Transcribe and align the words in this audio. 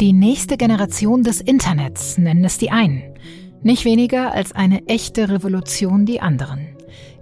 Die 0.00 0.12
nächste 0.12 0.58
Generation 0.58 1.22
des 1.22 1.40
Internets 1.40 2.18
nennen 2.18 2.44
es 2.44 2.58
die 2.58 2.70
einen. 2.70 3.02
Nicht 3.62 3.86
weniger 3.86 4.32
als 4.32 4.52
eine 4.52 4.86
echte 4.88 5.30
Revolution 5.30 6.04
die 6.04 6.20
anderen. 6.20 6.66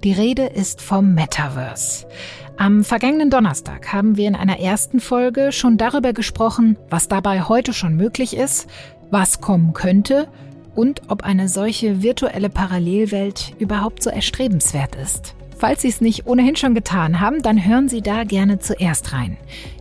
Die 0.03 0.11
Rede 0.11 0.47
ist 0.47 0.83
vom 0.83 1.15
Metaverse. 1.15 2.09
Am 2.57 2.83
vergangenen 2.83 3.31
Donnerstag 3.31 3.93
haben 3.93 4.17
wir 4.17 4.27
in 4.27 4.35
einer 4.35 4.59
ersten 4.59 4.99
Folge 4.99 5.53
schon 5.53 5.79
darüber 5.79 6.13
gesprochen, 6.13 6.77
was 6.91 7.07
dabei 7.07 7.43
heute 7.43 7.73
schon 7.73 7.95
möglich 7.95 8.37
ist, 8.37 8.67
was 9.09 9.41
kommen 9.41 9.73
könnte 9.73 10.27
und 10.75 11.03
ob 11.07 11.23
eine 11.23 11.49
solche 11.49 12.03
virtuelle 12.03 12.51
Parallelwelt 12.51 13.55
überhaupt 13.61 14.03
so 14.03 14.11
erstrebenswert 14.11 14.97
ist. 14.97 15.37
Falls 15.67 15.81
Sie 15.81 15.89
es 15.89 16.03
nicht 16.03 16.27
ohnehin 16.27 16.57
schon 16.57 16.75
getan 16.75 17.21
haben, 17.21 17.41
dann 17.41 17.65
hören 17.65 17.89
Sie 17.89 18.03
da 18.03 18.25
gerne 18.25 18.59
zuerst 18.59 19.15
rein. 19.15 19.39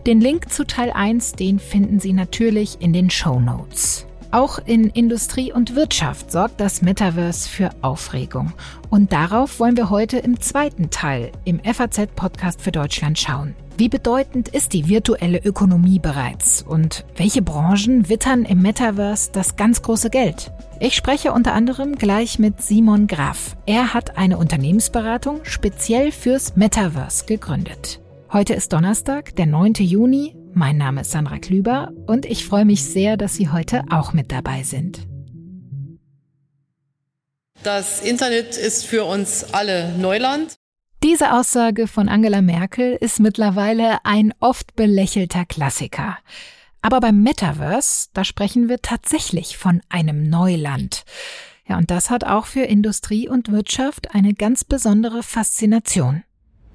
Den 0.08 0.22
Link 0.22 0.50
zu 0.50 0.66
Teil 0.66 0.92
1, 0.92 1.34
den 1.34 1.60
finden 1.60 2.00
Sie 2.00 2.14
natürlich 2.14 2.78
in 2.80 2.94
den 2.94 3.10
Show 3.10 3.42
Notes. 3.42 4.08
Auch 4.32 4.60
in 4.66 4.90
Industrie 4.92 5.52
und 5.52 5.76
Wirtschaft 5.76 6.32
sorgt 6.32 6.62
das 6.62 6.82
Metaverse 6.84 7.50
für 7.50 7.72
Aufregung. 7.82 8.54
Und 8.90 9.12
darauf 9.12 9.60
wollen 9.60 9.76
wir 9.76 9.90
heute 9.90 10.20
im 10.20 10.40
zweiten 10.40 10.90
Teil 10.90 11.34
im 11.44 11.60
FAZ-Podcast 11.60 12.62
für 12.62 12.72
Deutschland 12.72 13.20
schauen. 13.20 13.54
Wie 13.78 13.90
bedeutend 13.90 14.50
ist 14.50 14.74
die 14.74 14.88
virtuelle 14.88 15.40
Ökonomie 15.40 16.00
bereits 16.00 16.62
und 16.62 17.06
welche 17.16 17.42
Branchen 17.42 18.08
wittern 18.08 18.46
im 18.46 18.62
Metaverse 18.62 19.32
das 19.32 19.56
ganz 19.56 19.82
große 19.82 20.10
Geld? 20.10 20.52
Ich 20.80 20.96
spreche 20.96 21.32
unter 21.34 21.54
anderem 21.54 21.96
gleich 21.96 22.40
mit 22.40 22.62
Simon 22.62 23.08
Graf. 23.08 23.56
Er 23.66 23.94
hat 23.94 24.18
eine 24.18 24.38
Unternehmensberatung 24.38 25.42
speziell 25.44 26.12
fürs 26.12 26.56
Metaverse 26.56 27.26
gegründet. 27.26 28.00
Heute 28.32 28.54
ist 28.54 28.74
Donnerstag, 28.74 29.36
der 29.36 29.48
9. 29.48 29.74
Juni 29.80 30.36
mein 30.56 30.78
Name 30.78 31.02
ist 31.02 31.12
Sandra 31.12 31.40
Klüber 31.40 31.92
und 32.06 32.26
ich 32.26 32.46
freue 32.46 32.66
mich 32.66 32.84
sehr, 32.86 33.18
dass 33.18 33.34
Sie 33.36 33.50
heute 33.50 33.84
auch 33.90 34.14
mit 34.14 34.32
dabei 34.32 34.62
sind. 34.62 35.08
Das 37.64 38.02
Internet 38.02 38.58
ist 38.58 38.86
für 38.86 39.06
uns 39.06 39.54
alle 39.54 39.94
Neuland. 39.98 40.56
Diese 41.04 41.34
Aussage 41.34 41.88
von 41.88 42.08
Angela 42.08 42.42
Merkel 42.42 42.98
ist 43.00 43.20
mittlerweile 43.20 43.98
ein 44.06 44.34
oft 44.40 44.78
belächelter 44.78 45.44
Klassiker. 45.44 46.18
Aber 46.82 47.02
beim 47.02 47.22
Metaverse, 47.22 48.08
da 48.14 48.24
sprechen 48.24 48.70
wir 48.70 48.82
tatsächlich 48.82 49.58
von 49.58 49.82
einem 49.90 50.30
Neuland. 50.30 51.04
Ja, 51.68 51.78
und 51.78 51.92
das 51.92 52.10
hat 52.10 52.24
auch 52.24 52.46
für 52.46 52.62
Industrie 52.62 53.28
und 53.28 53.52
Wirtschaft 53.52 54.16
eine 54.16 54.34
ganz 54.34 54.64
besondere 54.64 55.24
Faszination. 55.24 56.24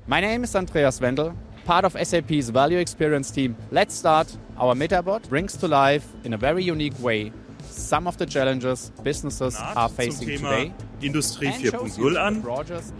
My 0.06 0.20
name 0.20 0.44
is 0.44 0.54
Andreas 0.54 1.00
Wendel 1.00 1.32
part 1.64 1.84
of 1.84 1.92
SAP's 2.02 2.52
value 2.52 2.78
experience 2.78 3.30
team, 3.30 3.54
let's 3.70 3.98
start. 3.98 4.26
Our 4.58 4.74
Metabot 4.74 5.28
brings 5.28 5.56
to 5.58 5.66
life 5.66 6.04
in 6.24 6.32
a 6.32 6.38
very 6.38 6.62
unique 6.62 6.98
way 7.02 7.30
some 7.70 8.06
of 8.06 8.16
the 8.18 8.26
challenges 8.26 8.90
businesses 9.02 9.56
are 9.56 9.88
facing 9.88 10.38
today. 10.38 10.72
Industrie 11.00 11.48
4.0 11.48 12.16
an. 12.16 12.42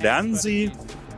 Lernen 0.01 0.35
Sie, 0.35 0.71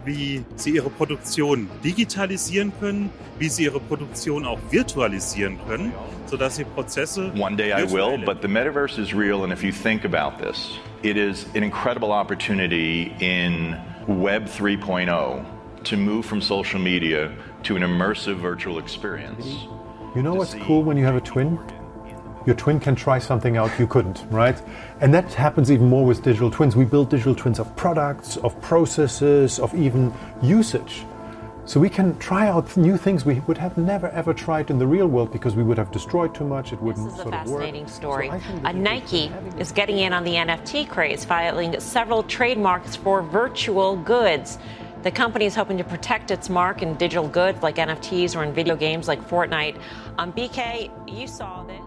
wie 0.05 0.45
Sie 0.57 0.71
Ihre 0.71 0.91
Produktion 0.91 1.69
digitalisieren 1.85 2.73
können, 2.81 3.11
wie 3.39 3.49
Sie 3.49 3.65
Ihre 3.65 3.81
Produktion 3.81 4.45
auch 4.45 4.59
virtualisieren 4.71 5.59
können, 5.67 5.93
sodass 6.27 6.57
Sie 6.57 6.65
Prozesse. 6.65 7.33
One 7.39 7.57
day 7.57 7.73
I 7.73 7.85
will, 7.85 8.19
but 8.25 8.43
the 8.43 8.49
metaverse 8.49 8.99
is 8.99 9.15
real, 9.15 9.45
and 9.45 9.53
if 9.53 9.63
you 9.63 9.73
think 9.73 10.05
about 10.05 10.43
this, 10.43 10.79
it 11.03 11.17
is 11.17 11.47
an 11.55 11.63
incredible 11.63 12.13
opportunity 12.13 13.15
in 13.21 13.77
Web 14.07 14.47
3.0 14.47 15.45
to 15.85 15.97
move 15.97 16.27
from 16.27 16.41
social 16.41 16.81
media 16.81 17.31
to 17.63 17.77
an 17.77 17.83
immersive 17.83 18.37
virtual 18.37 18.79
experience. 18.79 19.67
You 20.15 20.23
know 20.23 20.35
what's 20.35 20.55
cool 20.67 20.83
when 20.83 20.97
you 20.97 21.05
have 21.05 21.17
a 21.17 21.21
twin? 21.21 21.59
Your 22.47 22.57
twin 22.57 22.81
can 22.81 22.95
try 22.95 23.19
something 23.19 23.57
out 23.57 23.79
you 23.79 23.87
couldn't, 23.87 24.25
right? 24.31 24.61
And 25.01 25.13
that 25.13 25.33
happens 25.35 25.71
even 25.71 25.89
more 25.89 26.07
with 26.07 26.23
digital 26.23 26.51
twins. 26.51 26.75
We 26.75 26.85
build 26.87 27.11
digital 27.11 27.35
twins 27.35 27.59
of 27.59 27.75
products, 27.77 28.37
of 28.39 28.59
processes, 28.63 29.59
of 29.59 29.75
even 29.75 30.13
usage. 30.43 31.05
So 31.67 31.79
we 31.79 31.91
can 31.91 32.19
try 32.19 32.49
out 32.49 32.77
new 32.77 32.97
things 32.97 33.25
we 33.25 33.41
would 33.41 33.59
have 33.59 33.77
never 33.79 34.09
ever 34.09 34.33
tried 34.33 34.71
in 34.71 34.79
the 34.79 34.87
real 34.87 35.07
world 35.07 35.31
because 35.31 35.55
we 35.55 35.63
would 35.63 35.79
have 35.79 35.93
destroyed 35.93 36.35
too 36.35 36.45
much. 36.45 36.73
It 36.73 36.81
wouldn't 36.81 37.05
This 37.05 37.15
is 37.15 37.21
a 37.21 37.23
sort 37.23 37.35
of 37.35 37.47
work. 37.47 37.61
fascinating 37.61 37.87
story. 37.87 38.29
So 38.29 38.61
a 38.65 38.73
Nike 38.73 39.31
is 39.59 39.71
getting 39.71 39.99
in 39.99 40.13
on 40.13 40.25
the 40.25 40.35
NFT 40.35 40.89
craze, 40.89 41.25
filing 41.25 41.79
several 41.79 42.23
trademarks 42.23 42.97
for 42.97 43.23
virtual 43.23 43.97
goods. 43.97 44.59
The 45.03 45.11
company 45.11 45.45
is 45.45 45.55
hoping 45.55 45.79
to 45.79 45.85
protect 45.85 46.31
its 46.31 46.49
mark 46.51 46.83
in 46.83 46.95
digital 46.95 47.29
goods 47.29 47.63
like 47.63 47.77
NFTs 47.77 48.35
or 48.35 48.43
in 48.43 48.53
video 48.53 48.75
games 48.75 49.07
like 49.07 49.21
Fortnite. 49.29 49.81
Um, 50.19 50.33
BK, 50.33 50.91
you 51.07 51.27
saw 51.27 51.63
this. 51.65 51.81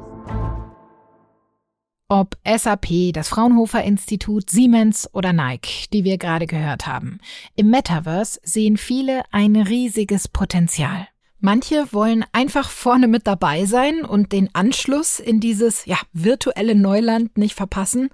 Ob 2.09 2.37
SAP, 2.45 3.11
das 3.13 3.29
Fraunhofer 3.29 3.83
Institut, 3.83 4.49
Siemens 4.49 5.09
oder 5.13 5.33
Nike, 5.33 5.87
die 5.91 6.03
wir 6.03 6.17
gerade 6.17 6.47
gehört 6.47 6.85
haben. 6.85 7.19
Im 7.55 7.69
Metaverse 7.69 8.39
sehen 8.43 8.77
viele 8.77 9.23
ein 9.31 9.55
riesiges 9.55 10.27
Potenzial. 10.27 11.07
Manche 11.39 11.91
wollen 11.91 12.23
einfach 12.31 12.69
vorne 12.69 13.07
mit 13.07 13.27
dabei 13.27 13.65
sein 13.65 14.05
und 14.05 14.31
den 14.31 14.53
Anschluss 14.53 15.19
in 15.19 15.39
dieses 15.39 15.85
ja, 15.85 15.97
virtuelle 16.13 16.75
Neuland 16.75 17.37
nicht 17.37 17.55
verpassen. 17.55 18.09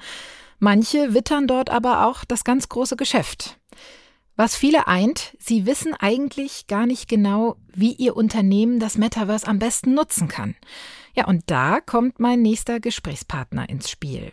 Manche 0.59 1.13
wittern 1.13 1.47
dort 1.47 1.69
aber 1.69 2.07
auch 2.07 2.25
das 2.25 2.43
ganz 2.43 2.69
große 2.69 2.95
Geschäft. 2.95 3.59
Was 4.35 4.55
viele 4.55 4.87
eint, 4.87 5.35
sie 5.37 5.65
wissen 5.65 5.93
eigentlich 5.93 6.67
gar 6.67 6.85
nicht 6.85 7.07
genau, 7.07 7.57
wie 7.73 7.91
ihr 7.91 8.15
Unternehmen 8.15 8.79
das 8.79 8.97
Metaverse 8.97 9.45
am 9.45 9.59
besten 9.59 9.93
nutzen 9.93 10.27
kann. 10.27 10.55
Ja, 11.15 11.27
und 11.27 11.43
da 11.47 11.79
kommt 11.81 12.19
mein 12.19 12.41
nächster 12.41 12.79
Gesprächspartner 12.79 13.69
ins 13.69 13.89
Spiel. 13.89 14.31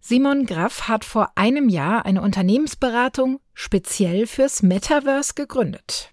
Simon 0.00 0.46
Graff 0.46 0.88
hat 0.88 1.04
vor 1.04 1.32
einem 1.34 1.68
Jahr 1.68 2.06
eine 2.06 2.22
Unternehmensberatung 2.22 3.40
speziell 3.52 4.26
fürs 4.26 4.62
Metaverse 4.62 5.34
gegründet. 5.34 6.10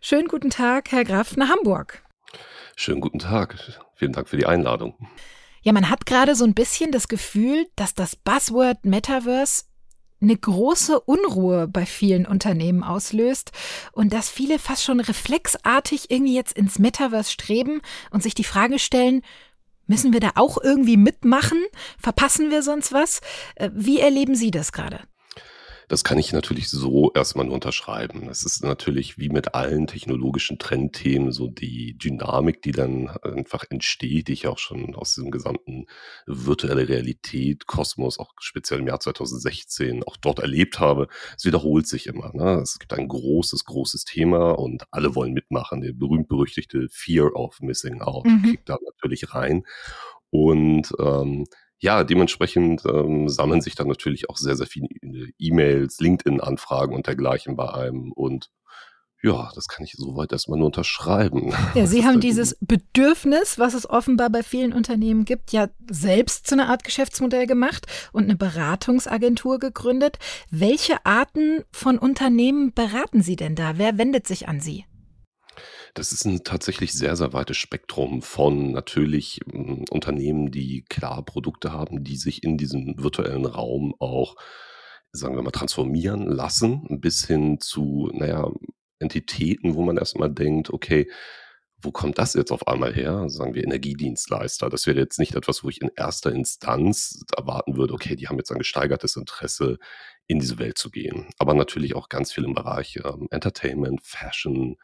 Schönen 0.00 0.26
guten 0.26 0.50
Tag, 0.50 0.90
Herr 0.90 1.04
Graff, 1.04 1.36
nach 1.36 1.48
Hamburg. 1.48 2.02
Schönen 2.74 3.00
guten 3.00 3.20
Tag. 3.20 3.56
Vielen 3.94 4.12
Dank 4.12 4.28
für 4.28 4.36
die 4.36 4.46
Einladung. 4.46 4.94
Ja, 5.62 5.72
man 5.72 5.90
hat 5.90 6.06
gerade 6.06 6.34
so 6.34 6.44
ein 6.44 6.54
bisschen 6.54 6.90
das 6.90 7.06
Gefühl, 7.06 7.66
dass 7.76 7.94
das 7.94 8.16
Buzzword 8.16 8.84
Metaverse 8.84 9.64
eine 10.20 10.36
große 10.36 11.00
Unruhe 11.00 11.66
bei 11.66 11.86
vielen 11.86 12.26
Unternehmen 12.26 12.82
auslöst 12.82 13.52
und 13.92 14.12
dass 14.12 14.28
viele 14.28 14.58
fast 14.58 14.84
schon 14.84 15.00
reflexartig 15.00 16.10
irgendwie 16.10 16.34
jetzt 16.34 16.56
ins 16.56 16.78
Metaverse 16.78 17.30
streben 17.30 17.80
und 18.10 18.22
sich 18.22 18.34
die 18.34 18.44
Frage 18.44 18.78
stellen, 18.78 19.22
müssen 19.86 20.12
wir 20.12 20.20
da 20.20 20.32
auch 20.36 20.58
irgendwie 20.62 20.96
mitmachen? 20.96 21.58
Verpassen 21.98 22.50
wir 22.50 22.62
sonst 22.62 22.92
was? 22.92 23.20
Äh, 23.56 23.70
Wie 23.74 24.00
erleben 24.00 24.34
Sie 24.34 24.50
das 24.50 24.72
gerade? 24.72 25.00
Das 25.90 26.04
kann 26.04 26.18
ich 26.18 26.32
natürlich 26.32 26.70
so 26.70 27.10
erstmal 27.14 27.46
nur 27.46 27.54
unterschreiben. 27.54 28.28
Das 28.28 28.44
ist 28.44 28.62
natürlich 28.62 29.18
wie 29.18 29.28
mit 29.28 29.56
allen 29.56 29.88
technologischen 29.88 30.60
Trendthemen 30.60 31.32
so 31.32 31.48
die 31.48 31.98
Dynamik, 31.98 32.62
die 32.62 32.70
dann 32.70 33.08
einfach 33.08 33.64
entsteht, 33.70 34.28
die 34.28 34.34
ich 34.34 34.46
auch 34.46 34.58
schon 34.58 34.94
aus 34.94 35.16
diesem 35.16 35.32
gesamten 35.32 35.86
virtuelle 36.26 36.88
Realität, 36.88 37.66
Kosmos, 37.66 38.20
auch 38.20 38.30
speziell 38.38 38.78
im 38.78 38.86
Jahr 38.86 39.00
2016 39.00 40.04
auch 40.04 40.16
dort 40.16 40.38
erlebt 40.38 40.78
habe. 40.78 41.08
Es 41.36 41.44
wiederholt 41.44 41.88
sich 41.88 42.06
immer. 42.06 42.30
Ne? 42.34 42.60
Es 42.62 42.78
gibt 42.78 42.92
ein 42.92 43.08
großes, 43.08 43.64
großes 43.64 44.04
Thema 44.04 44.52
und 44.52 44.84
alle 44.92 45.16
wollen 45.16 45.32
mitmachen. 45.32 45.80
Der 45.80 45.92
berühmt-berüchtigte 45.92 46.86
Fear 46.88 47.34
of 47.34 47.58
Missing 47.60 48.00
Out 48.00 48.26
Mhm. 48.26 48.42
kickt 48.44 48.68
da 48.68 48.78
natürlich 48.84 49.34
rein. 49.34 49.64
Und 50.30 50.92
ähm, 51.00 51.46
ja, 51.80 52.04
dementsprechend 52.04 52.84
ähm, 52.84 53.28
sammeln 53.28 53.62
sich 53.62 53.74
dann 53.74 53.88
natürlich 53.88 54.28
auch 54.28 54.36
sehr, 54.36 54.54
sehr 54.54 54.66
viele 54.66 54.88
E-Mails, 55.38 55.98
LinkedIn-Anfragen 55.98 56.94
und 56.94 57.06
dergleichen 57.06 57.56
bei 57.56 57.72
einem. 57.72 58.12
Und 58.12 58.50
ja, 59.22 59.50
das 59.54 59.66
kann 59.66 59.84
ich 59.84 59.92
soweit 59.96 60.32
erstmal 60.32 60.58
nur 60.58 60.66
unterschreiben. 60.66 61.54
Ja, 61.74 61.86
Sie 61.86 62.04
haben 62.04 62.20
dieses 62.20 62.56
Bedürfnis, 62.60 63.58
was 63.58 63.74
es 63.74 63.88
offenbar 63.88 64.28
bei 64.28 64.42
vielen 64.42 64.72
Unternehmen 64.72 65.24
gibt, 65.24 65.52
ja 65.52 65.68
selbst 65.90 66.46
zu 66.46 66.54
einer 66.54 66.68
Art 66.68 66.84
Geschäftsmodell 66.84 67.46
gemacht 67.46 67.86
und 68.12 68.24
eine 68.24 68.36
Beratungsagentur 68.36 69.58
gegründet. 69.58 70.18
Welche 70.50 71.04
Arten 71.06 71.64
von 71.70 71.98
Unternehmen 71.98 72.74
beraten 72.74 73.22
Sie 73.22 73.36
denn 73.36 73.54
da? 73.54 73.78
Wer 73.78 73.96
wendet 73.96 74.26
sich 74.26 74.48
an 74.48 74.60
Sie? 74.60 74.84
Das 75.94 76.12
ist 76.12 76.24
ein 76.24 76.44
tatsächlich 76.44 76.92
sehr, 76.92 77.16
sehr 77.16 77.32
weites 77.32 77.56
Spektrum 77.56 78.22
von 78.22 78.72
natürlich 78.72 79.40
ähm, 79.52 79.84
Unternehmen, 79.90 80.50
die 80.50 80.84
klar 80.88 81.24
Produkte 81.24 81.72
haben, 81.72 82.04
die 82.04 82.16
sich 82.16 82.42
in 82.42 82.56
diesem 82.56 83.02
virtuellen 83.02 83.46
Raum 83.46 83.94
auch, 83.98 84.36
sagen 85.12 85.36
wir 85.36 85.42
mal, 85.42 85.50
transformieren 85.50 86.26
lassen, 86.26 87.00
bis 87.00 87.26
hin 87.26 87.58
zu, 87.60 88.10
naja, 88.12 88.50
Entitäten, 89.00 89.74
wo 89.74 89.82
man 89.82 89.96
erstmal 89.96 90.30
denkt, 90.30 90.70
okay, 90.70 91.10
wo 91.82 91.90
kommt 91.90 92.18
das 92.18 92.34
jetzt 92.34 92.52
auf 92.52 92.68
einmal 92.68 92.94
her? 92.94 93.28
Sagen 93.28 93.54
wir 93.54 93.64
Energiedienstleister. 93.64 94.68
Das 94.68 94.86
wäre 94.86 94.98
jetzt 94.98 95.18
nicht 95.18 95.34
etwas, 95.34 95.64
wo 95.64 95.70
ich 95.70 95.80
in 95.80 95.90
erster 95.96 96.30
Instanz 96.30 97.24
erwarten 97.36 97.76
würde, 97.76 97.94
okay, 97.94 98.16
die 98.16 98.28
haben 98.28 98.36
jetzt 98.36 98.52
ein 98.52 98.58
gesteigertes 98.58 99.16
Interesse, 99.16 99.78
in 100.26 100.38
diese 100.38 100.58
Welt 100.58 100.78
zu 100.78 100.90
gehen. 100.90 101.26
Aber 101.38 101.54
natürlich 101.54 101.96
auch 101.96 102.08
ganz 102.08 102.32
viel 102.32 102.44
im 102.44 102.54
Bereich 102.54 103.00
ähm, 103.04 103.26
Entertainment, 103.30 104.00
Fashion, 104.04 104.76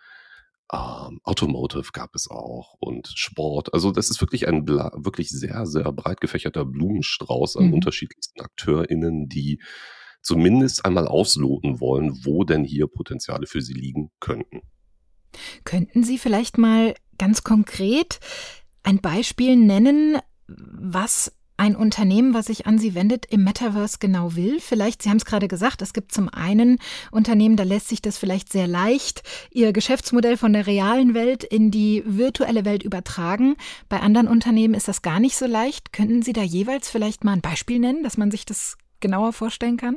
ähm, 0.73 1.21
Automotive 1.23 1.91
gab 1.93 2.15
es 2.15 2.29
auch 2.29 2.75
und 2.81 3.13
Sport. 3.15 3.73
Also 3.73 3.93
das 3.93 4.11
ist 4.11 4.21
wirklich 4.21 4.49
ein 4.49 4.67
wirklich 4.67 5.31
sehr, 5.31 5.67
sehr 5.67 5.93
breit 5.93 6.21
gefächerter 6.21 6.65
Blumenstrauß 6.65 7.57
an 7.57 7.67
mhm. 7.67 7.75
unterschiedlichsten 7.75 8.41
AkteurInnen, 8.41 9.29
die 9.29 9.61
zumindest 10.23 10.85
einmal 10.85 11.07
ausloten 11.07 11.81
wollen, 11.81 12.25
wo 12.25 12.43
denn 12.43 12.65
hier 12.65 12.89
Potenziale 12.89 13.47
für 13.47 13.63
sie 13.63 13.75
liegen 13.75 14.11
könnten. 14.19 14.63
Könnten 15.65 16.03
Sie 16.03 16.19
vielleicht 16.19 16.59
mal 16.59 16.95
ganz 17.19 17.45
konkret 17.45 18.19
ein 18.83 19.01
Beispiel 19.01 19.57
nennen, 19.57 20.19
was 20.49 21.36
ein 21.57 21.77
Unternehmen, 21.77 22.35
was 22.35 22.47
sich 22.47 22.67
an 22.67 22.79
Sie 22.79 22.95
wendet, 22.95 23.27
im 23.27 23.45
Metaverse 23.45 23.99
genau 23.99 24.35
will? 24.35 24.61
Vielleicht, 24.61 25.03
Sie 25.03 25.11
haben 25.11 25.17
es 25.17 25.25
gerade 25.25 25.49
gesagt, 25.49 25.83
es 25.83 25.93
gibt 25.93 26.13
zum 26.13 26.29
einen 26.29 26.79
Unternehmen, 27.11 27.57
da 27.57 27.65
lässt 27.65 27.89
sich 27.89 28.03
das 28.03 28.19
vielleicht 28.19 28.53
sehr 28.53 28.67
leicht, 28.67 29.23
ihr 29.51 29.73
Geschäftsmodell 29.73 30.37
von 30.37 30.53
der 30.53 30.67
realen 30.67 31.15
Welt 31.15 31.45
in 31.45 31.71
die 31.71 32.03
virtuelle 32.07 32.65
Welt 32.65 32.83
übertragen. 32.83 33.57
Bei 33.89 34.01
anderen 34.01 34.29
Unternehmen 34.29 34.75
ist 34.75 34.89
das 34.89 35.03
gar 35.03 35.21
nicht 35.21 35.37
so 35.37 35.47
leicht. 35.47 35.93
Könnten 35.93 36.23
Sie 36.23 36.33
da 36.33 36.43
jeweils 36.43 36.91
vielleicht 36.91 37.25
mal 37.25 37.33
ein 37.33 37.41
Beispiel 37.41 37.79
nennen, 37.79 38.03
dass 38.03 38.17
man 38.17 38.31
sich 38.31 38.45
das 38.45 38.77
genauer 39.01 39.33
vorstellen 39.33 39.77
kann? 39.77 39.97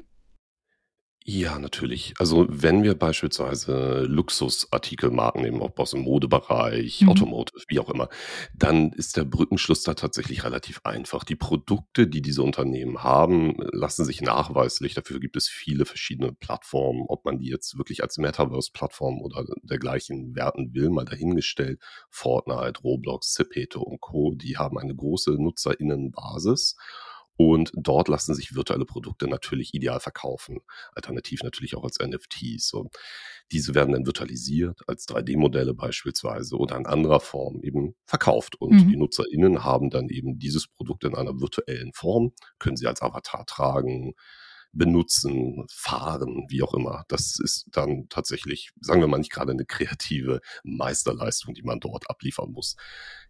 Ja, 1.32 1.60
natürlich. 1.60 2.16
Also 2.18 2.48
wenn 2.50 2.82
wir 2.82 2.96
beispielsweise 2.96 4.02
Luxusartikelmarken 4.08 5.44
nehmen, 5.44 5.62
ob 5.62 5.80
aus 5.80 5.92
dem 5.92 6.02
Modebereich, 6.02 7.02
Mhm. 7.02 7.10
Automotive, 7.10 7.64
wie 7.68 7.78
auch 7.78 7.90
immer, 7.92 8.10
dann 8.56 8.92
ist 8.94 9.16
der 9.16 9.26
Brückenschluss 9.26 9.84
da 9.84 9.94
tatsächlich 9.94 10.44
relativ 10.44 10.82
einfach. 10.86 11.24
Die 11.24 11.36
Produkte, 11.36 12.08
die 12.08 12.24
diese 12.24 12.42
Unternehmen 12.42 13.04
haben, 13.04 13.54
lassen 13.72 14.06
sich 14.06 14.22
nachweislich, 14.22 14.96
dafür 14.96 15.20
gibt 15.20 15.36
es 15.36 15.48
viele 15.48 15.86
verschiedene 15.86 16.32
Plattformen, 16.34 17.06
ob 17.08 17.26
man 17.26 17.38
die 17.38 17.50
jetzt 17.50 17.78
wirklich 17.78 18.02
als 18.02 18.18
Metaverse-Plattform 18.18 19.22
oder 19.22 19.46
dergleichen 19.62 20.36
werten 20.36 20.74
will, 20.74 20.90
mal 20.90 21.06
dahingestellt. 21.06 21.80
Fortnite, 22.10 22.82
Roblox, 22.82 23.34
Zepeto 23.34 23.84
und 23.84 24.02
Co., 24.02 24.34
die 24.34 24.58
haben 24.58 24.80
eine 24.80 24.96
große 24.96 25.34
Nutzerinnenbasis 25.34 26.76
und 27.42 27.72
dort 27.74 28.10
lassen 28.10 28.36
sich 28.36 28.54
virtuelle 28.54 28.84
Produkte 28.84 29.26
natürlich 29.30 29.74
ideal 29.74 30.02
verkaufen. 30.02 30.60
Alternativ 30.92 31.42
natürlich 31.42 31.78
auch 31.78 31.86
als 31.86 31.98
NFTs. 31.98 32.68
So. 32.68 32.90
Diese 33.54 33.74
werden 33.74 33.94
dann 33.94 34.06
virtualisiert 34.06 34.82
als 34.88 35.08
3D-Modelle 35.08 35.74
beispielsweise 35.74 36.58
oder 36.58 36.76
in 36.76 36.86
anderer 36.86 37.22
Form 37.22 37.62
eben 37.64 37.96
verkauft. 38.04 38.60
Und 38.60 38.74
mhm. 38.74 38.90
die 38.90 38.98
NutzerInnen 38.98 39.64
haben 39.64 39.90
dann 39.90 40.10
eben 40.10 40.38
dieses 40.38 40.68
Produkt 40.68 41.06
in 41.06 41.16
einer 41.16 41.40
virtuellen 41.40 41.94
Form, 41.94 42.34
können 42.60 42.76
sie 42.76 42.88
als 42.88 43.02
Avatar 43.02 43.46
tragen, 43.46 44.16
benutzen, 44.72 45.66
fahren, 45.72 46.46
wie 46.50 46.62
auch 46.62 46.74
immer. 46.74 47.04
Das 47.08 47.40
ist 47.40 47.68
dann 47.72 48.08
tatsächlich, 48.10 48.72
sagen 48.80 49.02
wir 49.02 49.08
mal, 49.08 49.18
nicht 49.18 49.32
gerade 49.32 49.52
eine 49.52 49.66
kreative 49.66 50.42
Meisterleistung, 50.64 51.54
die 51.54 51.64
man 51.64 51.80
dort 51.80 52.10
abliefern 52.10 52.52
muss. 52.52 52.76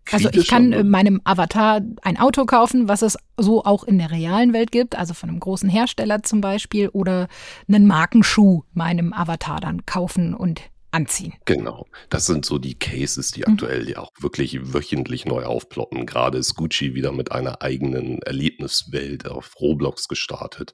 Kritisch 0.05 0.25
also 0.27 0.39
ich 0.39 0.47
kann 0.47 0.73
äh, 0.73 0.83
meinem 0.83 1.21
Avatar 1.23 1.81
ein 2.01 2.17
Auto 2.17 2.45
kaufen, 2.45 2.87
was 2.87 3.01
es 3.01 3.17
so 3.37 3.63
auch 3.63 3.83
in 3.83 3.97
der 3.97 4.11
realen 4.11 4.53
Welt 4.53 4.71
gibt, 4.71 4.97
also 4.97 5.13
von 5.13 5.29
einem 5.29 5.39
großen 5.39 5.69
Hersteller 5.69 6.23
zum 6.23 6.41
Beispiel, 6.41 6.89
oder 6.89 7.27
einen 7.67 7.87
Markenschuh 7.87 8.63
meinem 8.73 9.13
Avatar 9.13 9.59
dann 9.59 9.85
kaufen 9.85 10.33
und 10.33 10.61
anziehen. 10.91 11.33
Genau. 11.45 11.85
Das 12.09 12.25
sind 12.25 12.45
so 12.45 12.57
die 12.57 12.77
Cases, 12.77 13.31
die 13.31 13.41
mhm. 13.41 13.53
aktuell 13.53 13.89
ja 13.89 13.99
auch 13.99 14.11
wirklich 14.19 14.73
wöchentlich 14.73 15.25
neu 15.25 15.43
aufploppen. 15.43 16.05
Gerade 16.05 16.37
ist 16.37 16.55
Gucci 16.55 16.95
wieder 16.95 17.11
mit 17.11 17.31
einer 17.31 17.61
eigenen 17.61 18.21
Erlebniswelt 18.21 19.27
auf 19.27 19.59
Roblox 19.59 20.07
gestartet. 20.07 20.73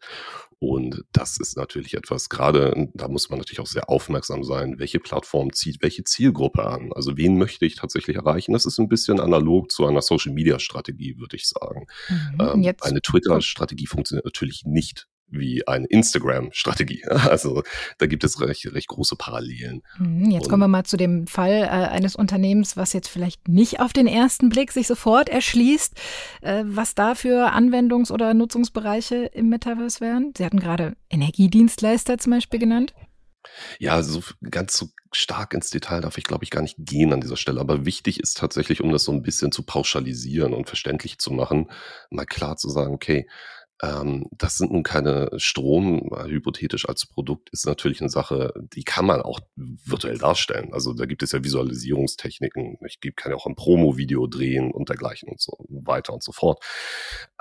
Und 0.59 1.03
das 1.11 1.37
ist 1.37 1.57
natürlich 1.57 1.95
etwas, 1.95 2.29
gerade 2.29 2.89
da 2.93 3.07
muss 3.07 3.29
man 3.29 3.39
natürlich 3.39 3.59
auch 3.59 3.67
sehr 3.67 3.89
aufmerksam 3.89 4.43
sein, 4.43 4.79
welche 4.79 4.99
Plattform 4.99 5.51
zieht 5.53 5.81
welche 5.81 6.03
Zielgruppe 6.03 6.65
an. 6.65 6.91
Also 6.93 7.17
wen 7.17 7.37
möchte 7.37 7.65
ich 7.65 7.75
tatsächlich 7.75 8.15
erreichen? 8.15 8.53
Das 8.53 8.65
ist 8.65 8.79
ein 8.79 8.87
bisschen 8.87 9.19
analog 9.19 9.71
zu 9.71 9.85
einer 9.85 10.01
Social-Media-Strategie, 10.01 11.17
würde 11.19 11.35
ich 11.35 11.47
sagen. 11.47 11.87
Mhm, 12.09 12.37
ähm, 12.39 12.73
eine 12.81 13.01
Twitter-Strategie 13.01 13.87
funktioniert 13.87 14.25
natürlich 14.25 14.63
nicht 14.65 15.07
wie 15.37 15.67
eine 15.67 15.87
Instagram-Strategie. 15.87 17.03
Also 17.35 17.63
da 17.97 18.05
gibt 18.05 18.23
es 18.23 18.39
recht, 18.39 18.71
recht 18.73 18.87
große 18.87 19.15
Parallelen. 19.15 19.81
Mhm, 19.97 20.31
jetzt 20.31 20.43
Und 20.43 20.49
kommen 20.49 20.63
wir 20.63 20.67
mal 20.67 20.83
zu 20.85 20.95
dem 20.95 21.27
Fall 21.27 21.63
äh, 21.63 21.67
eines 21.67 22.15
Unternehmens, 22.15 22.77
was 22.77 22.93
jetzt 22.93 23.07
vielleicht 23.07 23.47
nicht 23.47 23.79
auf 23.79 23.93
den 23.93 24.07
ersten 24.07 24.49
Blick 24.49 24.71
sich 24.71 24.87
sofort 24.87 25.27
erschließt, 25.27 25.93
äh, 26.41 26.63
was 26.65 26.93
da 26.95 27.15
für 27.15 27.53
Anwendungs- 27.53 28.11
oder 28.11 28.33
Nutzungsbereiche 28.33 29.25
im 29.33 29.49
Metaverse 29.49 30.01
wären. 30.01 30.33
Sie 30.37 30.45
hatten 30.45 30.59
gerade 30.59 30.95
Energiedienstleister 31.09 32.17
zum 32.17 32.31
Beispiel 32.31 32.59
genannt. 32.59 32.93
Ja, 33.79 34.01
so 34.01 34.23
ganz 34.49 34.77
so 34.77 34.89
stark 35.11 35.53
ins 35.53 35.69
Detail 35.69 36.01
darf 36.01 36.17
ich, 36.17 36.23
glaube 36.23 36.43
ich, 36.43 36.49
gar 36.49 36.61
nicht 36.61 36.77
gehen 36.79 37.13
an 37.13 37.21
dieser 37.21 37.37
Stelle. 37.37 37.59
Aber 37.59 37.85
wichtig 37.85 38.19
ist 38.19 38.37
tatsächlich, 38.37 38.81
um 38.81 38.91
das 38.91 39.03
so 39.03 39.11
ein 39.11 39.21
bisschen 39.21 39.51
zu 39.51 39.63
pauschalisieren 39.63 40.53
und 40.53 40.67
verständlich 40.67 41.19
zu 41.19 41.31
machen, 41.31 41.69
mal 42.09 42.25
klar 42.25 42.57
zu 42.57 42.69
sagen, 42.69 42.93
okay, 42.93 43.27
ähm, 43.81 44.27
das 44.31 44.57
sind 44.57 44.71
nun 44.71 44.83
keine 44.83 45.29
Strom, 45.37 46.09
äh, 46.15 46.29
hypothetisch 46.29 46.87
als 46.87 47.05
Produkt, 47.05 47.49
ist 47.51 47.65
natürlich 47.65 47.99
eine 47.99 48.09
Sache, 48.09 48.53
die 48.55 48.83
kann 48.83 49.05
man 49.05 49.21
auch 49.21 49.39
virtuell 49.55 50.17
darstellen. 50.17 50.73
Also 50.73 50.93
da 50.93 51.05
gibt 51.05 51.23
es 51.23 51.33
ja 51.33 51.43
Visualisierungstechniken. 51.43 52.77
Ich 52.87 52.99
kann 53.15 53.31
ja 53.31 53.37
auch 53.37 53.47
ein 53.47 53.55
Promo-Video 53.55 54.27
drehen 54.27 54.71
und 54.71 54.89
dergleichen 54.89 55.29
und 55.29 55.41
so 55.41 55.57
weiter 55.69 56.13
und 56.13 56.23
so 56.23 56.31
fort. 56.31 56.63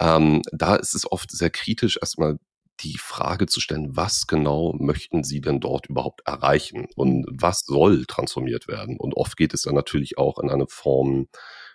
Ähm, 0.00 0.42
da 0.52 0.74
ist 0.76 0.94
es 0.94 1.10
oft 1.10 1.30
sehr 1.30 1.50
kritisch, 1.50 1.98
erstmal 2.00 2.38
die 2.80 2.98
Frage 2.98 3.46
zu 3.46 3.60
stellen, 3.60 3.96
was 3.96 4.26
genau 4.26 4.74
möchten 4.76 5.22
Sie 5.22 5.40
denn 5.40 5.60
dort 5.60 5.86
überhaupt 5.86 6.22
erreichen 6.26 6.88
und 6.96 7.24
was 7.30 7.60
soll 7.60 8.04
transformiert 8.06 8.66
werden? 8.66 8.96
Und 8.98 9.14
oft 9.14 9.36
geht 9.36 9.54
es 9.54 9.62
dann 9.62 9.74
natürlich 9.74 10.18
auch 10.18 10.40
in 10.40 10.50
eine 10.50 10.66
Form 10.66 11.28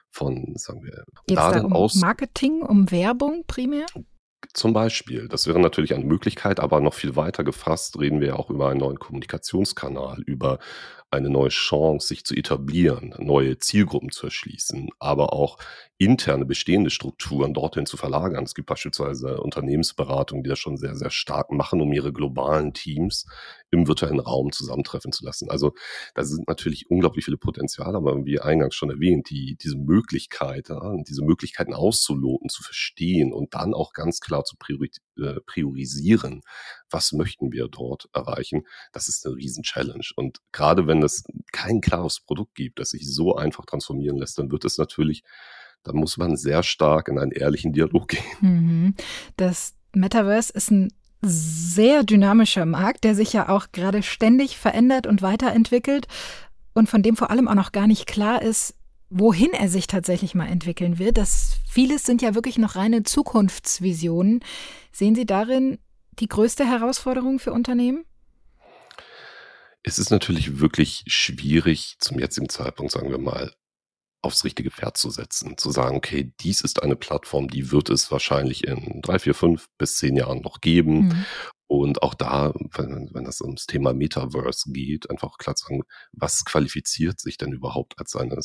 von, 0.10 0.54
sagen 0.56 0.84
wir, 0.84 1.06
Geht's 1.28 1.42
da 1.42 1.62
um 1.62 1.72
aus 1.72 1.96
Marketing, 1.96 2.62
um 2.62 2.92
Werbung 2.92 3.46
primär? 3.48 3.86
Zum 4.54 4.74
Beispiel, 4.74 5.28
das 5.28 5.46
wäre 5.46 5.60
natürlich 5.60 5.94
eine 5.94 6.06
Möglichkeit, 6.06 6.60
aber 6.60 6.82
noch 6.82 6.96
viel 6.96 7.16
weiter 7.16 7.44
gefasst 7.44 8.00
reden 8.00 8.20
wir 8.20 8.40
auch 8.40 8.50
über 8.50 8.70
einen 8.70 8.80
neuen 8.80 8.98
Kommunikationskanal, 8.98 10.22
über 10.26 10.58
eine 11.12 11.30
neue 11.30 11.50
Chance, 11.50 12.08
sich 12.08 12.24
zu 12.24 12.36
etablieren, 12.36 13.16
neue 13.18 13.58
Zielgruppen 13.58 14.12
zu 14.12 14.28
erschließen, 14.28 14.90
aber 15.00 15.34
auch 15.34 15.58
interne 15.98 16.46
bestehende 16.46 16.92
Strukturen 16.92 17.54
dorthin 17.54 17.86
zu 17.86 17.98
verlagern. 17.98 18.46
Es 18.46 18.56
gibt 18.56 18.68
beispielsweise 18.70 19.42
Unternehmensberatungen, 19.42 20.44
die 20.44 20.50
das 20.50 20.60
schon 20.60 20.78
sehr, 20.78 20.96
sehr 20.96 21.10
stark 21.10 21.52
machen, 21.52 21.82
um 21.82 21.92
ihre 21.92 22.14
globalen 22.14 22.74
Teams 22.74 23.26
im 23.70 23.88
virtuellen 23.88 24.22
Raum 24.22 24.52
zusammentreffen 24.52 25.12
zu 25.12 25.26
lassen. 25.26 25.50
Also 25.50 25.74
da 26.16 26.24
sind 26.24 26.48
natürlich 26.48 26.90
unglaublich 26.90 27.26
viele 27.26 27.38
Potenziale, 27.38 27.98
aber 27.98 28.26
wie 28.26 28.40
eingangs 28.40 28.76
schon 28.76 28.90
erwähnt, 28.90 29.30
die, 29.30 29.58
diese 29.62 29.78
Möglichkeit, 29.78 30.70
ja, 30.70 30.96
diese 31.08 31.24
Möglichkeiten 31.24 31.74
auszuloten, 31.74 32.50
zu 32.50 32.64
verstehen 32.64 33.34
und 33.34 33.54
dann 33.54 33.74
auch 33.74 33.92
ganz 33.92 34.22
klar 34.22 34.46
zu 34.46 34.56
priori 34.58 34.92
äh, 35.18 35.42
priorisieren, 35.46 36.42
was 36.92 37.14
möchten 37.14 37.52
wir 37.52 37.68
dort 37.68 38.10
erreichen, 38.14 38.64
das 38.92 39.08
ist 39.08 39.26
eine 39.26 39.36
Riesen-Challenge. 39.36 40.06
Und 40.16 40.40
gerade 40.52 40.88
wenn 40.88 41.04
es 41.04 41.24
kein 41.52 41.82
klares 41.82 42.20
Produkt 42.20 42.56
gibt, 42.56 42.80
das 42.80 42.90
sich 42.90 43.08
so 43.08 43.36
einfach 43.36 43.66
transformieren 43.66 44.18
lässt, 44.18 44.38
dann 44.38 44.52
wird 44.52 44.66
es 44.66 44.78
natürlich 44.78 45.24
da 45.84 45.94
muss 45.94 46.18
man 46.18 46.36
sehr 46.36 46.64
stark 46.64 47.08
in 47.08 47.20
einen 47.20 47.32
ehrlichen 47.32 47.74
Dialog 47.74 48.08
gehen. 48.10 48.24
Mhm. 48.42 48.96
Das 49.38 49.74
Metaverse 49.94 50.54
ist 50.54 50.72
ein 50.72 50.90
sehr 51.22 52.04
dynamischer 52.04 52.66
Markt, 52.66 53.04
der 53.04 53.16
sich 53.16 53.34
ja 53.34 53.50
auch 53.50 53.68
gerade 53.72 54.04
ständig 54.04 54.58
verändert 54.58 55.06
und 55.06 55.22
weiterentwickelt 55.22 56.08
und 56.74 56.90
von 56.90 57.04
dem 57.04 57.18
vor 57.18 57.30
allem 57.30 57.48
auch 57.48 57.56
noch 57.56 57.72
gar 57.72 57.88
nicht 57.88 58.08
klar 58.08 58.42
ist, 58.42 58.76
wohin 59.10 59.52
er 59.52 59.68
sich 59.68 59.88
tatsächlich 59.88 60.36
mal 60.36 60.46
entwickeln 60.46 61.00
wird. 61.00 61.18
Das 61.18 61.58
vieles 61.68 62.04
sind 62.04 62.22
ja 62.22 62.36
wirklich 62.36 62.58
noch 62.58 62.76
reine 62.76 63.04
Zukunftsvisionen. 63.04 64.42
Sehen 64.92 65.16
Sie 65.16 65.26
darin 65.26 65.80
die 66.20 66.28
größte 66.28 66.66
Herausforderung 66.66 67.40
für 67.40 67.54
Unternehmen? 67.54 68.06
Es 69.84 69.98
ist 69.98 70.10
natürlich 70.10 70.60
wirklich 70.60 71.04
schwierig, 71.08 71.96
zum 72.00 72.20
jetzigen 72.20 72.50
Zeitpunkt, 72.50 72.92
sagen 72.92 73.10
wir 73.10 73.18
mal, 73.18 73.54
aufs 74.22 74.44
richtige 74.44 74.72
Pferd 74.72 74.98
zu 74.98 75.10
setzen, 75.10 75.58
zu 75.58 75.72
sagen, 75.72 75.96
okay, 75.96 76.34
dies 76.42 76.62
ist 76.62 76.84
eine 76.84 76.96
Plattform, 76.96 77.48
die 77.48 77.72
wird 77.72 77.90
es 77.90 78.12
wahrscheinlich 78.12 78.66
in 78.68 79.02
drei, 79.02 79.20
vier, 79.20 79.34
fünf 79.34 79.68
bis 79.78 79.98
zehn 79.98 80.16
Jahren 80.16 80.42
noch 80.42 80.60
geben. 80.62 81.08
Mhm. 81.08 81.26
Und 81.72 82.02
auch 82.02 82.16
da, 82.16 82.52
wenn, 82.74 83.10
wenn 83.14 83.26
das 83.26 83.42
ums 83.42 83.68
Thema 83.68 83.94
Metaverse 83.94 84.72
geht, 84.72 85.10
einfach 85.12 85.38
klar 85.38 85.56
zu 85.56 85.68
sagen, 85.68 85.84
was 86.12 86.44
qualifiziert 86.44 87.20
sich 87.20 87.38
denn 87.38 87.52
überhaupt 87.52 87.94
als 88.00 88.16
eine, 88.16 88.36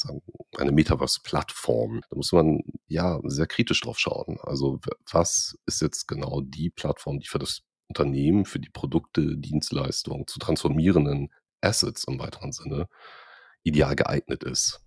eine 0.59 0.73
Metaverse-Plattform? 0.73 2.03
Da 2.11 2.17
muss 2.17 2.33
man 2.33 2.61
ja 2.87 3.21
sehr 3.25 3.47
kritisch 3.47 3.81
drauf 3.81 3.99
schauen. 3.99 4.39
Also 4.43 4.79
was 5.11 5.57
ist 5.65 5.81
jetzt 5.81 6.07
genau 6.07 6.43
die 6.43 6.69
Plattform, 6.69 7.19
die 7.19 7.27
für 7.27 7.39
das 7.39 7.63
Unternehmen, 7.89 8.45
für 8.45 8.61
die 8.61 8.71
Produkte, 8.71 9.39
Dienstleistungen 9.39 10.27
zu 10.27 10.39
transformierenden 10.39 11.33
Assets 11.63 12.05
im 12.05 12.19
weiteren 12.19 12.53
Sinne 12.53 12.89
ideal 13.63 13.97
geeignet 13.97 14.45
ist? 14.45 14.84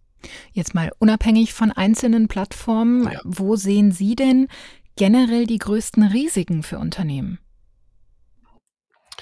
Jetzt 0.52 0.74
mal 0.76 0.92
unabhängig 1.00 1.54
von 1.54 1.72
einzelnen 1.72 2.28
Plattformen, 2.28 3.12
ja. 3.12 3.20
wo 3.24 3.56
sehen 3.56 3.92
Sie 3.92 4.16
denn 4.16 4.48
generell 4.96 5.46
die 5.46 5.60
größten 5.60 6.04
Risiken 6.04 6.64
für 6.64 6.80
Unternehmen? 6.80 7.40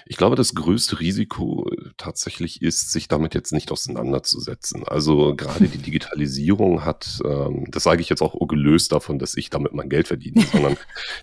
Ich 0.08 0.18
glaube, 0.18 0.36
das 0.36 0.54
größte 0.54 1.00
Risiko 1.00 1.68
äh, 1.68 1.90
tatsächlich 1.98 2.62
ist, 2.62 2.92
sich 2.92 3.08
damit 3.08 3.34
jetzt 3.34 3.52
nicht 3.52 3.72
auseinanderzusetzen. 3.72 4.84
Also 4.88 5.36
gerade 5.36 5.68
die 5.68 5.80
Digitalisierung 5.80 6.86
hat, 6.86 7.20
ähm, 7.26 7.66
das 7.70 7.84
sage 7.84 8.02
ich 8.02 8.10
jetzt 8.10 8.22
auch 8.22 8.36
gelöst 8.48 8.92
davon, 8.92 9.18
dass 9.18 9.36
ich 9.36 9.50
damit 9.50 9.74
mein 9.74 9.90
Geld 9.90 10.08
verdiene, 10.08 10.42
sondern 10.52 10.78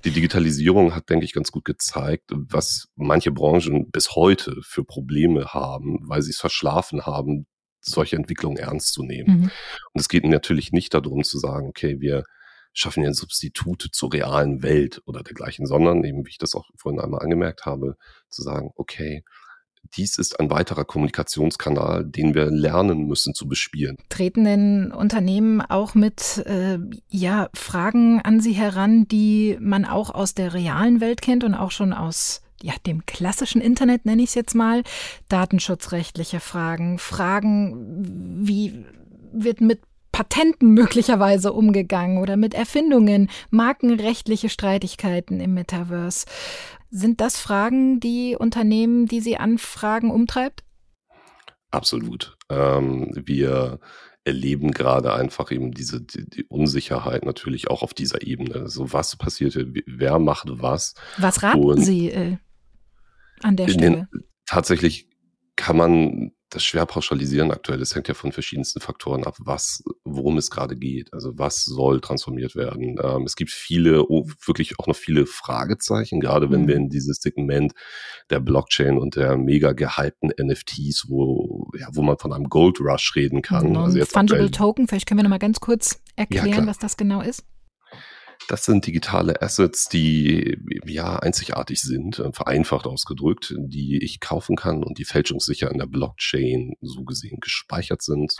die 0.04 0.10
Digitalisierung 0.10 0.96
hat, 0.96 1.10
denke 1.10 1.24
ich, 1.24 1.32
ganz 1.32 1.52
gut 1.52 1.64
gezeigt, 1.64 2.30
was 2.32 2.88
manche 2.96 3.30
Branchen 3.30 3.88
bis 3.90 4.16
heute 4.16 4.56
für 4.62 4.84
Probleme 4.84 5.46
haben, 5.46 6.00
weil 6.08 6.22
sie 6.22 6.30
es 6.30 6.40
verschlafen 6.40 7.06
haben, 7.06 7.46
solche 7.84 8.16
Entwicklungen 8.16 8.56
ernst 8.56 8.92
zu 8.92 9.02
nehmen. 9.02 9.40
Mhm. 9.40 9.50
Und 9.92 10.00
es 10.00 10.08
geht 10.08 10.24
natürlich 10.24 10.72
nicht 10.72 10.94
darum 10.94 11.24
zu 11.24 11.38
sagen, 11.38 11.68
okay, 11.68 12.00
wir 12.00 12.24
schaffen 12.72 13.02
ja 13.02 13.12
Substitute 13.12 13.90
zur 13.90 14.12
realen 14.12 14.62
Welt 14.62 15.02
oder 15.04 15.22
dergleichen, 15.22 15.66
sondern 15.66 16.04
eben, 16.04 16.24
wie 16.24 16.30
ich 16.30 16.38
das 16.38 16.54
auch 16.54 16.70
vorhin 16.76 17.00
einmal 17.00 17.20
angemerkt 17.20 17.66
habe, 17.66 17.96
zu 18.28 18.42
sagen, 18.42 18.70
okay, 18.76 19.24
dies 19.96 20.16
ist 20.16 20.40
ein 20.40 20.50
weiterer 20.50 20.84
Kommunikationskanal, 20.84 22.04
den 22.04 22.34
wir 22.34 22.46
lernen 22.46 23.06
müssen 23.06 23.34
zu 23.34 23.48
bespielen. 23.48 23.98
Treten 24.08 24.44
denn 24.44 24.92
Unternehmen 24.92 25.60
auch 25.60 25.94
mit 25.94 26.38
äh, 26.46 26.78
ja, 27.08 27.50
Fragen 27.52 28.20
an 28.22 28.40
Sie 28.40 28.52
heran, 28.52 29.06
die 29.08 29.58
man 29.60 29.84
auch 29.84 30.10
aus 30.10 30.34
der 30.34 30.54
realen 30.54 31.00
Welt 31.00 31.20
kennt 31.20 31.44
und 31.44 31.54
auch 31.54 31.72
schon 31.72 31.92
aus 31.92 32.42
ja, 32.62 32.74
dem 32.86 33.04
klassischen 33.06 33.60
Internet, 33.60 34.06
nenne 34.06 34.22
ich 34.22 34.30
es 34.30 34.34
jetzt 34.34 34.54
mal, 34.54 34.82
datenschutzrechtliche 35.28 36.40
Fragen, 36.40 36.98
Fragen, 36.98 38.44
wie 38.46 38.84
wird 39.32 39.60
mit 39.60 39.80
Patenten 40.12 40.74
möglicherweise 40.74 41.52
umgegangen 41.52 42.18
oder 42.18 42.36
mit 42.36 42.54
Erfindungen, 42.54 43.30
markenrechtliche 43.50 44.50
Streitigkeiten 44.50 45.40
im 45.40 45.54
Metaverse. 45.54 46.26
Sind 46.90 47.22
das 47.22 47.38
Fragen, 47.38 47.98
die 47.98 48.36
Unternehmen, 48.38 49.06
die 49.06 49.20
Sie 49.20 49.38
anfragen, 49.38 50.10
umtreibt? 50.10 50.62
Absolut. 51.70 52.36
Ähm, 52.50 53.10
wir 53.14 53.80
erleben 54.24 54.70
gerade 54.70 55.14
einfach 55.14 55.50
eben 55.50 55.72
diese 55.72 56.00
die, 56.00 56.28
die, 56.28 56.44
Unsicherheit 56.44 57.24
natürlich 57.24 57.68
auch 57.68 57.82
auf 57.82 57.94
dieser 57.94 58.22
Ebene. 58.22 58.54
Also 58.56 58.92
was 58.92 59.16
passiert, 59.16 59.56
wer 59.86 60.18
macht 60.18 60.48
was? 60.48 60.94
Was 61.16 61.42
raten 61.42 61.64
Und 61.64 61.80
Sie 61.80 62.10
äh, 62.10 62.36
an 63.42 63.56
der 63.56 63.68
Stelle? 63.68 64.08
Den, 64.12 64.24
tatsächlich 64.46 65.08
kann 65.56 65.76
man 65.76 66.32
das 66.54 66.64
schwer 66.64 66.86
pauschalisieren 66.86 67.50
aktuell. 67.50 67.80
Es 67.80 67.94
hängt 67.94 68.08
ja 68.08 68.14
von 68.14 68.32
verschiedensten 68.32 68.80
Faktoren 68.80 69.24
ab, 69.24 69.36
was, 69.38 69.82
worum 70.04 70.36
es 70.36 70.50
gerade 70.50 70.76
geht. 70.76 71.12
Also 71.12 71.38
was 71.38 71.64
soll 71.64 72.00
transformiert 72.00 72.54
werden? 72.54 72.96
Ähm, 73.02 73.22
es 73.24 73.36
gibt 73.36 73.50
viele, 73.50 74.08
oh, 74.08 74.28
wirklich 74.44 74.78
auch 74.78 74.86
noch 74.86 74.96
viele 74.96 75.26
Fragezeichen, 75.26 76.20
gerade 76.20 76.50
wenn 76.50 76.62
mhm. 76.62 76.68
wir 76.68 76.76
in 76.76 76.88
dieses 76.88 77.18
Segment 77.18 77.72
der 78.30 78.40
Blockchain 78.40 78.98
und 78.98 79.16
der 79.16 79.36
mega 79.36 79.72
gehypten 79.72 80.30
NFTs, 80.38 81.06
wo, 81.08 81.70
ja, 81.78 81.88
wo 81.92 82.02
man 82.02 82.18
von 82.18 82.32
einem 82.32 82.48
Gold 82.48 82.80
Rush 82.80 83.14
reden 83.16 83.42
kann. 83.42 83.76
Also 83.76 83.98
jetzt 83.98 84.12
Fungible 84.12 84.50
Token, 84.50 84.88
vielleicht 84.88 85.06
können 85.06 85.18
wir 85.18 85.24
noch 85.24 85.30
mal 85.30 85.38
ganz 85.38 85.60
kurz 85.60 86.00
erklären, 86.16 86.48
ja, 86.48 86.66
was 86.66 86.78
das 86.78 86.96
genau 86.96 87.22
ist. 87.22 87.44
Das 88.48 88.64
sind 88.64 88.86
digitale 88.86 89.40
Assets, 89.40 89.88
die 89.88 90.58
ja 90.84 91.18
einzigartig 91.18 91.80
sind, 91.80 92.18
äh, 92.18 92.32
vereinfacht 92.32 92.86
ausgedrückt, 92.86 93.54
die 93.58 94.02
ich 94.02 94.20
kaufen 94.20 94.56
kann 94.56 94.82
und 94.82 94.98
die 94.98 95.04
fälschungssicher 95.04 95.70
in 95.70 95.78
der 95.78 95.86
Blockchain 95.86 96.74
so 96.80 97.04
gesehen 97.04 97.38
gespeichert 97.40 98.02
sind. 98.02 98.34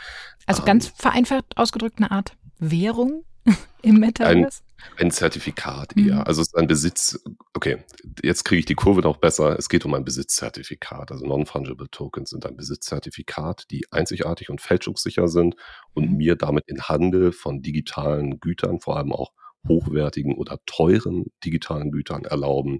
Also 0.45 0.61
ähm, 0.61 0.65
ganz 0.65 0.87
vereinfacht 0.87 1.57
ausgedrückt 1.57 1.97
eine 1.97 2.11
Art 2.11 2.35
Währung 2.59 3.23
im 3.81 3.99
Metaverse? 3.99 4.61
Ein, 4.97 5.05
ein 5.05 5.11
Zertifikat 5.11 5.97
eher. 5.97 6.15
Mhm. 6.15 6.21
Also 6.21 6.41
es 6.41 6.47
ist 6.47 6.57
ein 6.57 6.67
Besitz, 6.67 7.19
okay, 7.53 7.83
jetzt 8.21 8.43
kriege 8.43 8.59
ich 8.59 8.65
die 8.65 8.75
Kurve 8.75 9.01
noch 9.01 9.17
besser. 9.17 9.57
Es 9.57 9.69
geht 9.69 9.85
um 9.85 9.93
ein 9.93 10.05
Besitzzertifikat. 10.05 11.11
Also 11.11 11.25
Non-Fungible 11.25 11.89
Tokens 11.89 12.31
sind 12.31 12.45
ein 12.45 12.55
Besitzzertifikat, 12.55 13.65
die 13.71 13.91
einzigartig 13.91 14.49
und 14.49 14.61
fälschungssicher 14.61 15.27
sind 15.27 15.55
und 15.93 16.11
mhm. 16.11 16.17
mir 16.17 16.35
damit 16.35 16.65
in 16.67 16.81
Handel 16.81 17.31
von 17.31 17.61
digitalen 17.61 18.39
Gütern, 18.39 18.79
vor 18.79 18.97
allem 18.97 19.11
auch 19.11 19.31
hochwertigen 19.67 20.35
oder 20.35 20.59
teuren 20.65 21.25
digitalen 21.43 21.91
Gütern 21.91 22.25
erlauben 22.25 22.79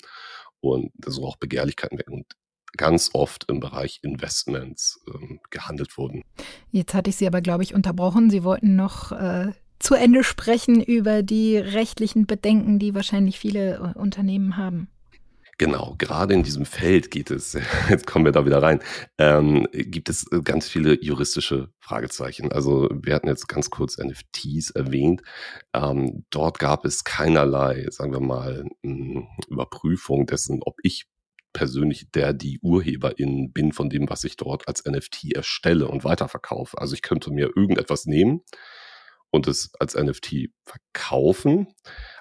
und 0.59 0.91
so 1.05 1.25
auch 1.25 1.37
Begehrlichkeiten 1.37 1.97
wecken 1.97 2.13
und 2.13 2.25
ganz 2.77 3.11
oft 3.13 3.45
im 3.49 3.59
Bereich 3.59 3.99
Investments 4.01 4.99
ähm, 5.13 5.39
gehandelt 5.49 5.97
wurden. 5.97 6.23
Jetzt 6.71 6.93
hatte 6.93 7.09
ich 7.09 7.17
Sie 7.17 7.27
aber, 7.27 7.41
glaube 7.41 7.63
ich, 7.63 7.73
unterbrochen. 7.73 8.29
Sie 8.29 8.43
wollten 8.43 8.75
noch 8.75 9.11
äh, 9.11 9.51
zu 9.79 9.95
Ende 9.95 10.23
sprechen 10.23 10.81
über 10.81 11.23
die 11.23 11.57
rechtlichen 11.57 12.25
Bedenken, 12.25 12.79
die 12.79 12.95
wahrscheinlich 12.95 13.37
viele 13.37 13.75
äh, 13.95 13.99
Unternehmen 13.99 14.57
haben. 14.57 14.87
Genau, 15.63 15.95
gerade 15.97 16.33
in 16.33 16.43
diesem 16.43 16.65
Feld 16.65 17.09
geht 17.09 17.31
es, 17.31 17.53
jetzt 17.89 18.05
kommen 18.05 18.25
wir 18.25 18.33
da 18.33 18.45
wieder 18.45 18.61
rein, 18.61 18.81
ähm, 19.17 19.65
gibt 19.71 20.09
es 20.09 20.29
äh, 20.29 20.41
ganz 20.41 20.67
viele 20.67 21.01
juristische 21.01 21.69
Fragezeichen. 21.79 22.51
Also 22.51 22.89
wir 22.91 23.15
hatten 23.15 23.29
jetzt 23.29 23.47
ganz 23.47 23.69
kurz 23.69 23.97
NFTs 23.97 24.71
erwähnt. 24.71 25.21
Ähm, 25.73 26.25
dort 26.31 26.59
gab 26.59 26.83
es 26.83 27.05
keinerlei, 27.05 27.85
sagen 27.91 28.11
wir 28.11 28.19
mal, 28.19 28.65
hm, 28.83 29.29
Überprüfung 29.47 30.25
dessen, 30.25 30.59
ob 30.61 30.75
ich 30.83 31.05
persönlich 31.53 32.11
der 32.11 32.33
die 32.33 32.59
Urheberin 32.61 33.53
bin 33.53 33.71
von 33.71 33.89
dem, 33.89 34.09
was 34.09 34.25
ich 34.25 34.35
dort 34.35 34.67
als 34.67 34.83
NFT 34.83 35.31
erstelle 35.33 35.87
und 35.87 36.03
weiterverkaufe. 36.03 36.77
Also 36.77 36.93
ich 36.93 37.01
könnte 37.01 37.31
mir 37.31 37.51
irgendetwas 37.55 38.05
nehmen, 38.05 38.41
und 39.33 39.47
es 39.47 39.71
als 39.79 39.95
NFT 39.95 40.49
verkaufen. 40.63 41.67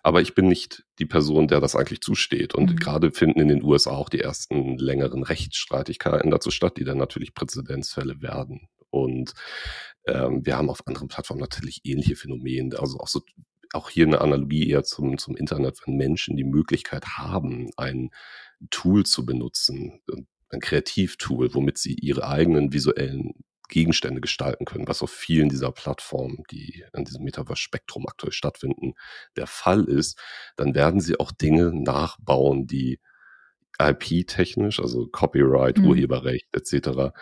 Aber 0.02 0.22
ich 0.22 0.34
bin 0.34 0.48
nicht 0.48 0.84
die 0.98 1.04
Person, 1.04 1.46
der 1.46 1.60
das 1.60 1.76
eigentlich 1.76 2.00
zusteht. 2.00 2.54
Und 2.54 2.70
mhm. 2.70 2.76
gerade 2.76 3.12
finden 3.12 3.38
in 3.38 3.48
den 3.48 3.62
USA 3.62 3.90
auch 3.90 4.08
die 4.08 4.20
ersten 4.20 4.78
längeren 4.78 5.22
Rechtsstreitigkeiten 5.22 6.30
dazu 6.30 6.50
statt, 6.50 6.78
die 6.78 6.84
dann 6.84 6.96
natürlich 6.96 7.34
Präzedenzfälle 7.34 8.22
werden. 8.22 8.66
Und 8.88 9.34
ähm, 10.06 10.44
wir 10.46 10.56
haben 10.56 10.70
auf 10.70 10.86
anderen 10.86 11.08
Plattformen 11.08 11.40
natürlich 11.40 11.82
ähnliche 11.84 12.16
Phänomene. 12.16 12.78
Also 12.78 12.98
auch 12.98 13.08
so 13.08 13.20
auch 13.74 13.90
hier 13.90 14.06
eine 14.06 14.22
Analogie 14.22 14.70
eher 14.70 14.82
zum, 14.82 15.18
zum 15.18 15.36
Internet, 15.36 15.80
wenn 15.84 15.96
Menschen 15.96 16.36
die 16.36 16.44
Möglichkeit 16.44 17.04
haben, 17.18 17.70
ein 17.76 18.10
Tool 18.70 19.04
zu 19.04 19.26
benutzen, 19.26 20.00
ein 20.48 20.60
Kreativtool, 20.60 21.54
womit 21.54 21.76
sie 21.76 21.94
ihre 21.94 22.26
eigenen 22.26 22.72
visuellen 22.72 23.34
Gegenstände 23.72 24.20
gestalten 24.20 24.66
können, 24.66 24.86
was 24.86 25.02
auf 25.02 25.10
vielen 25.10 25.48
dieser 25.48 25.72
Plattformen, 25.72 26.44
die 26.50 26.84
an 26.92 27.04
diesem 27.04 27.24
Metaverse-Spektrum 27.24 28.06
aktuell 28.06 28.32
stattfinden, 28.32 28.92
der 29.36 29.46
Fall 29.46 29.84
ist, 29.84 30.18
dann 30.56 30.74
werden 30.74 31.00
sie 31.00 31.18
auch 31.18 31.32
Dinge 31.32 31.72
nachbauen, 31.72 32.66
die 32.66 33.00
IP-technisch, 33.80 34.78
also 34.78 35.08
Copyright, 35.08 35.78
mhm. 35.78 35.86
Urheberrecht 35.86 36.46
etc., 36.54 37.14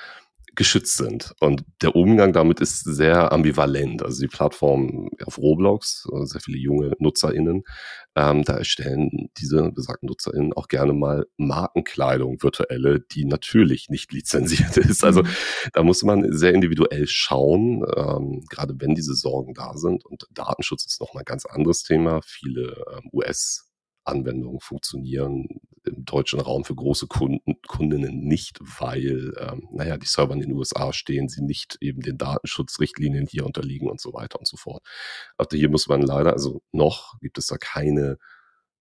geschützt 0.54 0.96
sind. 0.96 1.32
Und 1.40 1.64
der 1.82 1.96
Umgang 1.96 2.32
damit 2.32 2.60
ist 2.60 2.84
sehr 2.84 3.32
ambivalent. 3.32 4.02
Also 4.02 4.20
die 4.20 4.28
Plattform 4.28 5.10
auf 5.24 5.38
Roblox, 5.38 6.08
äh, 6.12 6.24
sehr 6.26 6.40
viele 6.40 6.58
junge 6.58 6.92
NutzerInnen, 6.98 7.62
ähm, 8.16 8.44
da 8.44 8.54
erstellen 8.54 9.30
diese 9.38 9.70
besagten 9.72 10.08
NutzerInnen 10.08 10.52
auch 10.52 10.68
gerne 10.68 10.92
mal 10.92 11.26
Markenkleidung, 11.36 12.42
virtuelle, 12.42 13.00
die 13.00 13.24
natürlich 13.24 13.88
nicht 13.88 14.12
lizenziert 14.12 14.76
ist. 14.76 15.04
Also 15.04 15.22
mhm. 15.22 15.28
da 15.72 15.82
muss 15.82 16.02
man 16.02 16.32
sehr 16.32 16.54
individuell 16.54 17.06
schauen, 17.06 17.84
ähm, 17.96 18.44
gerade 18.48 18.74
wenn 18.78 18.94
diese 18.94 19.14
Sorgen 19.14 19.54
da 19.54 19.76
sind. 19.76 20.04
Und 20.04 20.26
Datenschutz 20.32 20.84
ist 20.86 21.00
nochmal 21.00 21.22
ein 21.22 21.26
ganz 21.26 21.46
anderes 21.46 21.82
Thema. 21.82 22.20
Viele 22.24 22.84
ähm, 22.92 23.10
US- 23.12 23.69
Anwendungen 24.10 24.60
funktionieren 24.60 25.60
im 25.84 26.04
deutschen 26.04 26.40
Raum 26.40 26.64
für 26.64 26.74
große 26.74 27.06
Kunden, 27.06 27.60
Kundinnen 27.66 28.20
nicht, 28.20 28.58
weil, 28.60 29.32
ähm, 29.38 29.68
naja, 29.72 29.96
die 29.96 30.06
Server 30.06 30.34
in 30.34 30.40
den 30.40 30.52
USA 30.52 30.92
stehen, 30.92 31.28
sie 31.28 31.42
nicht 31.42 31.78
eben 31.80 32.02
den 32.02 32.18
Datenschutzrichtlinien 32.18 33.26
hier 33.26 33.46
unterliegen 33.46 33.88
und 33.88 34.00
so 34.00 34.12
weiter 34.12 34.38
und 34.38 34.46
so 34.46 34.56
fort. 34.56 34.84
Also 35.38 35.56
hier 35.56 35.70
muss 35.70 35.88
man 35.88 36.02
leider, 36.02 36.32
also 36.32 36.62
noch 36.72 37.18
gibt 37.20 37.38
es 37.38 37.46
da 37.46 37.56
keine 37.56 38.18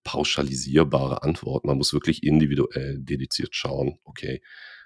pauschalisierbare 0.03 1.23
Antwort. 1.23 1.65
Man 1.65 1.77
muss 1.77 1.93
wirklich 1.93 2.23
individuell 2.23 2.97
dediziert 2.99 3.55
schauen, 3.55 3.99
okay, 4.03 4.41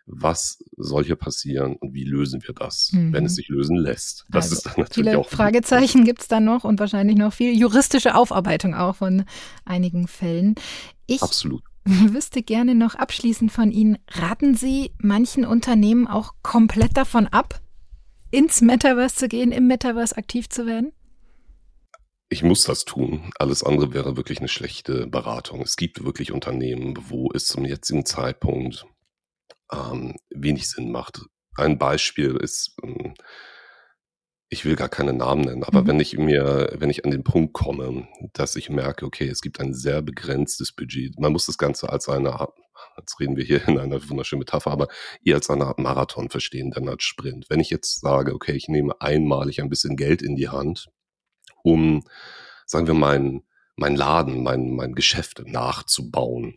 was 0.06 0.64
soll 0.78 1.06
hier 1.06 1.16
passieren 1.16 1.76
und 1.78 1.94
wie 1.94 2.04
lösen 2.04 2.42
wir 2.44 2.54
das, 2.54 2.92
mhm. 2.94 3.14
wenn 3.14 3.26
es 3.26 3.34
mhm. 3.34 3.36
sich 3.36 3.48
lösen 3.50 3.78
lässt. 3.78 4.26
Das 4.30 4.46
also 4.46 4.56
ist 4.56 4.66
dann 4.66 4.74
natürlich 4.78 5.10
viele 5.10 5.20
auch. 5.20 5.30
Fragezeichen 5.30 6.04
gibt 6.04 6.22
es 6.22 6.28
dann 6.28 6.46
noch 6.46 6.64
und 6.64 6.80
wahrscheinlich 6.80 7.18
noch 7.18 7.34
viel 7.34 7.58
juristische 7.58 8.16
Aufarbeitung 8.16 8.76
auch 8.76 8.98
von 8.98 9.24
einigen 9.66 10.08
Fällen. 10.08 10.56
Ich 11.08 11.24
Absolut. 11.24 11.64
wüsste 11.86 12.44
gerne 12.44 12.76
noch 12.76 12.96
abschließend 12.96 13.52
von 13.52 13.72
Ihnen, 13.72 13.98
raten 14.10 14.56
Sie 14.56 14.92
manchen 15.00 15.46
Unternehmen 15.46 16.08
auch 16.08 16.34
komplett 16.44 16.98
davon 16.98 17.28
ab, 17.28 17.62
ins 18.32 18.62
Metaverse 18.62 19.16
zu 19.16 19.28
gehen, 19.28 19.52
im 19.52 19.68
Metaverse 19.68 20.18
aktiv 20.18 20.50
zu 20.50 20.66
werden? 20.66 20.92
Ich 22.30 22.42
muss 22.42 22.64
das 22.64 22.84
tun. 22.84 23.32
Alles 23.38 23.64
andere 23.64 23.94
wäre 23.94 24.18
wirklich 24.18 24.40
eine 24.40 24.48
schlechte 24.48 25.06
Beratung. 25.06 25.62
Es 25.62 25.76
gibt 25.76 26.04
wirklich 26.04 26.32
Unternehmen, 26.32 26.98
wo 27.10 27.30
es 27.32 27.46
zum 27.46 27.64
jetzigen 27.64 28.08
Zeitpunkt 28.08 28.88
ähm, 29.72 30.16
wenig 30.30 30.70
Sinn 30.70 30.92
macht. 30.92 31.22
Ein 31.56 31.78
Beispiel 31.78 32.36
ist, 32.36 32.76
ähm, 32.84 33.14
ich 34.50 34.66
will 34.66 34.76
gar 34.76 34.90
keine 34.90 35.14
Namen 35.14 35.42
nennen, 35.42 35.64
aber 35.64 35.82
mhm. 35.82 35.88
wenn 35.88 36.00
ich 36.00 36.18
mir, 36.18 36.74
wenn 36.76 36.90
ich 36.90 37.06
an 37.06 37.12
den 37.12 37.24
Punkt 37.24 37.54
komme, 37.54 38.08
dass 38.34 38.56
ich 38.56 38.70
merke, 38.70 39.06
okay, 39.06 39.28
es 39.28 39.42
gibt 39.42 39.60
ein 39.60 39.74
sehr 39.74 40.02
begrenztes 40.02 40.72
Budget, 40.72 41.20
man 41.20 41.32
muss 41.32 41.46
das 41.46 41.58
Ganze 41.58 41.90
als 41.90 42.10
eine 42.10 42.40
jetzt 42.98 43.20
reden 43.20 43.38
wir 43.38 43.44
hier 43.44 43.68
in 43.68 43.78
einer 43.78 44.10
wunderschönen 44.10 44.40
Metapher, 44.40 44.72
aber 44.72 44.88
eher 45.24 45.36
als 45.36 45.50
eine 45.50 45.66
Art 45.66 45.80
Marathon 45.80 46.30
verstehen, 46.30 46.72
dann 46.72 46.90
als 46.90 47.04
Sprint. 47.04 47.50
Wenn 47.50 47.60
ich 47.60 47.70
jetzt 47.70 48.02
sage, 48.02 48.34
okay, 48.34 48.54
ich 48.54 48.68
nehme 48.68 49.00
einmalig 49.02 49.62
ein 49.62 49.70
bisschen 49.70 49.96
Geld 49.96 50.22
in 50.22 50.36
die 50.36 50.50
Hand, 50.50 50.90
um, 51.64 52.04
sagen 52.66 52.88
wir, 52.88 52.94
mein, 52.94 53.44
mein 53.76 53.96
Laden, 53.96 54.44
mein, 54.44 54.76
mein 54.76 54.94
Geschäft 54.94 55.44
nachzubauen, 55.46 56.56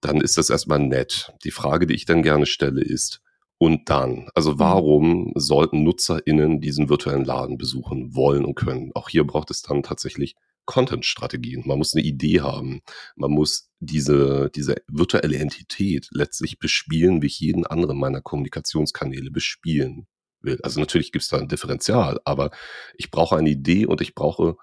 dann 0.00 0.20
ist 0.20 0.38
das 0.38 0.50
erstmal 0.50 0.78
nett. 0.78 1.32
Die 1.44 1.50
Frage, 1.50 1.86
die 1.86 1.94
ich 1.94 2.04
dann 2.04 2.22
gerne 2.22 2.46
stelle, 2.46 2.82
ist, 2.82 3.20
und 3.62 3.90
dann? 3.90 4.28
Also 4.34 4.52
mhm. 4.52 4.58
warum 4.58 5.32
sollten 5.36 5.84
NutzerInnen 5.84 6.60
diesen 6.60 6.88
virtuellen 6.88 7.24
Laden 7.24 7.58
besuchen 7.58 8.14
wollen 8.14 8.44
und 8.44 8.54
können? 8.54 8.90
Auch 8.94 9.08
hier 9.10 9.24
braucht 9.24 9.50
es 9.50 9.62
dann 9.62 9.82
tatsächlich 9.82 10.34
Content-Strategien. 10.64 11.64
Man 11.66 11.78
muss 11.78 11.94
eine 11.94 12.04
Idee 12.04 12.40
haben. 12.40 12.80
Man 13.16 13.30
muss 13.32 13.68
diese, 13.80 14.50
diese 14.54 14.76
virtuelle 14.88 15.36
Entität 15.36 16.08
letztlich 16.10 16.58
bespielen, 16.58 17.22
wie 17.22 17.26
ich 17.26 17.40
jeden 17.40 17.66
anderen 17.66 17.98
meiner 17.98 18.22
Kommunikationskanäle 18.22 19.30
bespielen 19.30 20.06
will. 20.40 20.58
Also 20.62 20.80
natürlich 20.80 21.12
gibt 21.12 21.24
es 21.24 21.28
da 21.28 21.38
ein 21.38 21.48
Differential, 21.48 22.18
aber 22.24 22.50
ich 22.94 23.10
brauche 23.10 23.36
eine 23.36 23.50
Idee 23.50 23.84
und 23.84 24.00
ich 24.00 24.14
brauche 24.14 24.56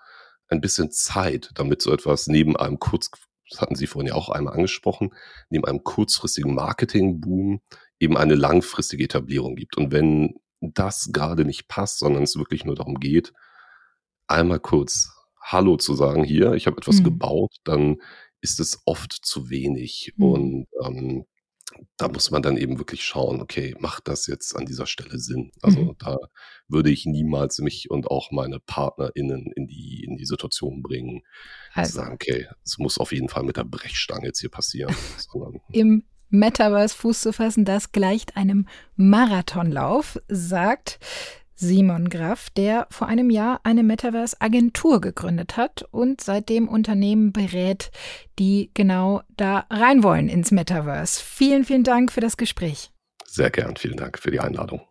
ein 0.48 0.62
bisschen 0.62 0.92
Zeit, 0.92 1.52
damit 1.56 1.82
so 1.82 1.92
etwas 1.94 2.28
neben 2.28 2.56
einem 2.56 2.80
kurz, 2.80 3.12
das 3.50 3.62
hatten 3.62 3.76
Sie 3.76 3.88
vorhin 3.88 4.10
ja 4.10 4.16
auch 4.16 4.30
einmal 4.30 4.54
angesprochen, 4.54 5.14
neben 5.50 5.66
einem 5.66 5.84
kurzfristigen 5.84 6.54
Marketing-Boom 6.54 7.62
eben 8.00 8.18
eine 8.18 8.36
langfristige 8.36 9.04
Etablierung 9.04 9.56
gibt. 9.56 9.78
Und 9.78 9.92
wenn 9.92 10.36
das 10.62 11.10
gerade 11.12 11.46
nicht 11.46 11.68
passt, 11.68 12.00
sondern 12.00 12.24
es 12.24 12.38
wirklich 12.38 12.66
nur 12.66 12.76
darum 12.76 12.96
geht, 12.96 13.34
einmal 14.28 14.60
kurz 14.60 15.12
Hallo 15.42 15.78
zu 15.78 15.96
sagen, 15.96 16.24
hier, 16.24 16.54
ich 16.54 16.68
habe 16.68 16.78
etwas 16.78 17.00
mhm. 17.00 17.06
gebaut, 17.06 17.56
dann 17.64 17.98
ist 18.42 18.60
es 18.60 18.82
oft 18.86 19.14
zu 19.14 19.50
wenig. 19.50 20.14
Mhm. 20.18 20.26
Und 20.26 20.68
ähm, 20.84 21.26
da 21.98 22.08
muss 22.08 22.32
man 22.32 22.42
dann 22.42 22.58
eben 22.58 22.78
wirklich 22.78 23.04
schauen, 23.04 23.42
okay, 23.42 23.76
macht 23.80 24.08
das 24.08 24.28
jetzt 24.28 24.56
an 24.56 24.66
dieser 24.66 24.86
Stelle 24.86 25.20
Sinn? 25.20 25.52
Also 25.62 25.80
mhm. 25.80 25.96
da 26.00 26.18
würde 26.68 26.90
ich 26.90 27.06
niemals 27.06 27.60
mich 27.60 27.90
und 27.90 28.10
auch 28.10 28.32
meine 28.32 28.60
PartnerInnen 28.60 29.52
in 29.56 29.68
die, 29.68 30.04
in 30.04 30.18
die 30.18 30.26
Situation 30.26 30.82
bringen, 30.82 31.24
also. 31.74 31.90
zu 31.90 31.96
sagen, 31.96 32.14
okay, 32.14 32.48
es 32.64 32.78
muss 32.78 32.98
auf 32.98 33.12
jeden 33.12 33.30
Fall 33.30 33.44
mit 33.44 33.58
der 33.58 33.64
Brechstange 33.64 34.28
jetzt 34.28 34.40
hier 34.40 34.52
passieren. 34.52 34.96
Im 35.72 36.04
Metaverse 36.30 36.96
Fuß 36.96 37.22
zu 37.22 37.34
fassen, 37.34 37.66
das 37.66 37.92
gleicht 37.92 38.36
einem 38.36 38.68
Marathonlauf, 38.96 40.20
sagt 40.28 41.00
Simon 41.60 42.10
Graff, 42.10 42.50
der 42.52 42.88
vor 42.92 43.08
einem 43.08 43.32
Jahr 43.32 43.60
eine 43.64 43.82
Metaverse-Agentur 43.82 45.02
gegründet 45.02 45.58
hat 45.58 45.86
und 45.92 46.22
seitdem 46.22 46.68
Unternehmen 46.68 47.34
berät, 47.34 47.92
die 48.38 48.70
genau 48.76 49.22
da 49.36 49.66
rein 49.72 50.04
wollen 50.04 50.30
ins 50.30 50.52
Metaverse. 50.52 51.20
Vielen, 51.22 51.66
vielen 51.66 51.84
Dank 51.84 52.12
für 52.12 52.22
das 52.22 52.38
Gespräch. 52.38 52.92
Sehr 53.26 53.50
gern, 53.50 53.76
vielen 53.76 53.98
Dank 53.98 54.20
für 54.20 54.32
die 54.32 54.40
Einladung. 54.40 54.82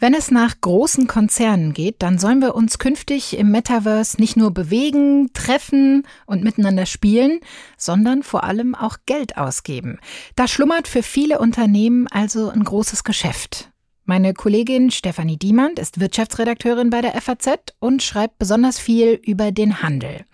Wenn 0.00 0.14
es 0.14 0.30
nach 0.30 0.62
großen 0.62 1.06
Konzernen 1.06 1.74
geht, 1.74 1.96
dann 2.02 2.18
sollen 2.18 2.40
wir 2.40 2.54
uns 2.54 2.78
künftig 2.78 3.36
im 3.36 3.50
Metaverse 3.50 4.18
nicht 4.18 4.34
nur 4.34 4.50
bewegen, 4.50 5.30
treffen 5.34 6.06
und 6.24 6.42
miteinander 6.42 6.86
spielen, 6.86 7.40
sondern 7.76 8.22
vor 8.22 8.44
allem 8.44 8.74
auch 8.74 8.96
Geld 9.04 9.36
ausgeben. 9.36 9.98
Da 10.36 10.48
schlummert 10.48 10.88
für 10.88 11.02
viele 11.02 11.38
Unternehmen 11.38 12.06
also 12.08 12.48
ein 12.48 12.64
großes 12.64 13.04
Geschäft. 13.04 13.69
Meine 14.10 14.34
Kollegin 14.34 14.90
Stefanie 14.90 15.36
Diemand 15.36 15.78
ist 15.78 16.00
Wirtschaftsredakteurin 16.00 16.90
bei 16.90 17.00
der 17.00 17.12
FAZ 17.12 17.76
und 17.78 18.02
schreibt 18.02 18.40
besonders 18.40 18.80
viel 18.80 19.20
über 19.24 19.52
den 19.52 19.84
Handel. 19.84 20.24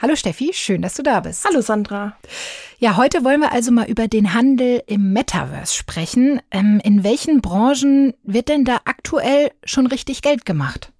Hallo 0.00 0.16
Steffi, 0.16 0.52
schön, 0.54 0.80
dass 0.80 0.94
du 0.94 1.02
da 1.02 1.20
bist. 1.20 1.44
Hallo 1.44 1.60
Sandra. 1.60 2.16
Ja, 2.78 2.96
heute 2.96 3.24
wollen 3.24 3.42
wir 3.42 3.52
also 3.52 3.72
mal 3.72 3.90
über 3.90 4.08
den 4.08 4.32
Handel 4.32 4.82
im 4.86 5.12
Metaverse 5.12 5.74
sprechen. 5.74 6.40
Ähm, 6.50 6.80
in 6.82 7.04
welchen 7.04 7.42
Branchen 7.42 8.14
wird 8.22 8.48
denn 8.48 8.64
da 8.64 8.78
aktuell 8.86 9.50
schon 9.64 9.86
richtig 9.86 10.22
Geld 10.22 10.46
gemacht? 10.46 10.94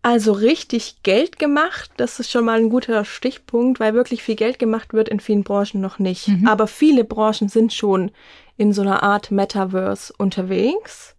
Also 0.00 0.32
richtig 0.32 1.02
Geld 1.02 1.38
gemacht, 1.38 1.90
das 1.98 2.18
ist 2.18 2.30
schon 2.30 2.46
mal 2.46 2.60
ein 2.60 2.70
guter 2.70 3.04
Stichpunkt, 3.04 3.78
weil 3.78 3.92
wirklich 3.92 4.22
viel 4.22 4.36
Geld 4.36 4.58
gemacht 4.58 4.94
wird 4.94 5.10
in 5.10 5.20
vielen 5.20 5.44
Branchen 5.44 5.82
noch 5.82 5.98
nicht. 5.98 6.28
Mhm. 6.28 6.48
Aber 6.48 6.66
viele 6.66 7.04
Branchen 7.04 7.50
sind 7.50 7.74
schon 7.74 8.10
in 8.56 8.72
so 8.72 8.80
einer 8.80 9.02
Art 9.02 9.30
Metaverse 9.30 10.14
unterwegs. 10.16 11.14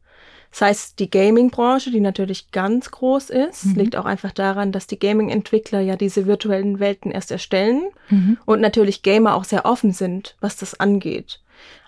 Das 0.53 0.61
heißt, 0.61 0.99
die 0.99 1.09
Gaming-Branche, 1.09 1.89
die 1.89 1.99
natürlich 1.99 2.51
ganz 2.51 2.91
groß 2.91 3.31
ist, 3.31 3.65
mhm. 3.65 3.73
liegt 3.73 3.95
auch 3.95 4.05
einfach 4.05 4.31
daran, 4.31 4.71
dass 4.71 4.85
die 4.85 4.99
Gaming-Entwickler 4.99 5.79
ja 5.79 5.95
diese 5.95 6.27
virtuellen 6.27 6.79
Welten 6.79 7.09
erst 7.09 7.31
erstellen 7.31 7.85
mhm. 8.09 8.37
und 8.45 8.61
natürlich 8.61 9.01
Gamer 9.01 9.33
auch 9.33 9.45
sehr 9.45 9.65
offen 9.65 9.93
sind, 9.93 10.35
was 10.41 10.55
das 10.55 10.79
angeht. 10.79 11.39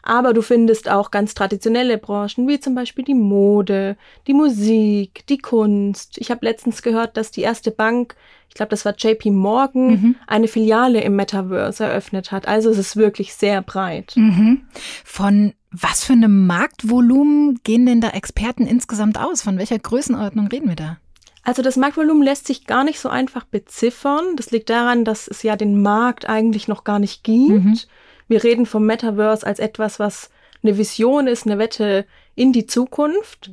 Aber 0.01 0.34
du 0.34 0.41
findest 0.41 0.89
auch 0.89 1.12
ganz 1.12 1.36
traditionelle 1.36 1.99
Branchen, 1.99 2.47
wie 2.47 2.60
zum 2.60 2.73
Beispiel 2.73 3.06
die 3.06 3.13
Mode, 3.13 3.97
die 4.25 4.34
Musik, 4.34 5.23
die 5.28 5.38
Kunst. 5.38 6.17
Ich 6.17 6.32
habe 6.32 6.45
letztens 6.45 6.82
gehört, 6.82 7.17
dass 7.17 7.30
die 7.30 7.41
erste 7.41 7.69
Bank, 7.69 8.15
ich 8.49 8.56
glaube, 8.56 8.71
das 8.71 8.84
war 8.84 8.95
JP 8.97 9.30
Morgan, 9.30 9.88
mhm. 9.88 10.15
eine 10.25 10.47
Filiale 10.47 11.01
im 11.01 11.15
Metaverse 11.15 11.84
eröffnet 11.84 12.32
hat. 12.32 12.47
Also 12.47 12.71
es 12.71 12.80
ist 12.80 12.95
wirklich 12.95 13.36
sehr 13.36 13.62
breit. 13.62 14.13
Mhm. 14.15 14.63
Von 15.04 15.54
was 15.82 16.04
für 16.04 16.14
einem 16.14 16.48
Marktvolumen 16.48 17.60
gehen 17.64 17.86
denn 17.86 18.02
da 18.02 18.10
Experten 18.10 18.66
insgesamt 18.66 19.20
aus? 19.20 19.42
Von 19.42 19.58
welcher 19.58 19.80
Größenordnung 19.80 20.48
reden 20.48 20.70
wir 20.70 20.76
da? 20.76 20.98
Also 21.44 21.62
das 21.62 21.78
Marktvolumen 21.78 22.24
lässt 22.24 22.48
sich 22.48 22.66
gar 22.66 22.84
nicht 22.84 23.00
so 23.00 23.10
einfach 23.10 23.46
beziffern. 23.46 24.36
Das 24.36 24.52
liegt 24.52 24.70
daran, 24.70 25.06
dass 25.06 25.28
es 25.28 25.44
ja 25.44 25.56
den 25.56 25.82
Markt 25.82 26.28
eigentlich 26.28 26.68
noch 26.68 26.84
gar 26.84 27.00
nicht 27.00 27.24
gibt. 27.24 27.64
Mhm. 27.64 27.80
Wir 28.28 28.44
reden 28.44 28.66
vom 28.66 28.86
Metaverse 28.86 29.46
als 29.46 29.60
etwas, 29.60 30.00
was 30.00 30.32
eine 30.64 30.78
Vision 30.78 31.28
ist, 31.28 31.46
eine 31.46 31.60
Wette 31.60 32.06
in 32.34 32.52
die 32.52 32.66
Zukunft. 32.66 33.52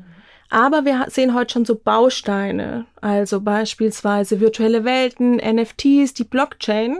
Aber 0.48 0.84
wir 0.84 1.06
sehen 1.08 1.34
heute 1.34 1.52
schon 1.52 1.64
so 1.64 1.74
Bausteine, 1.76 2.86
also 3.00 3.40
beispielsweise 3.40 4.40
virtuelle 4.40 4.84
Welten, 4.84 5.36
NFTs, 5.36 6.14
die 6.14 6.24
Blockchain. 6.24 6.98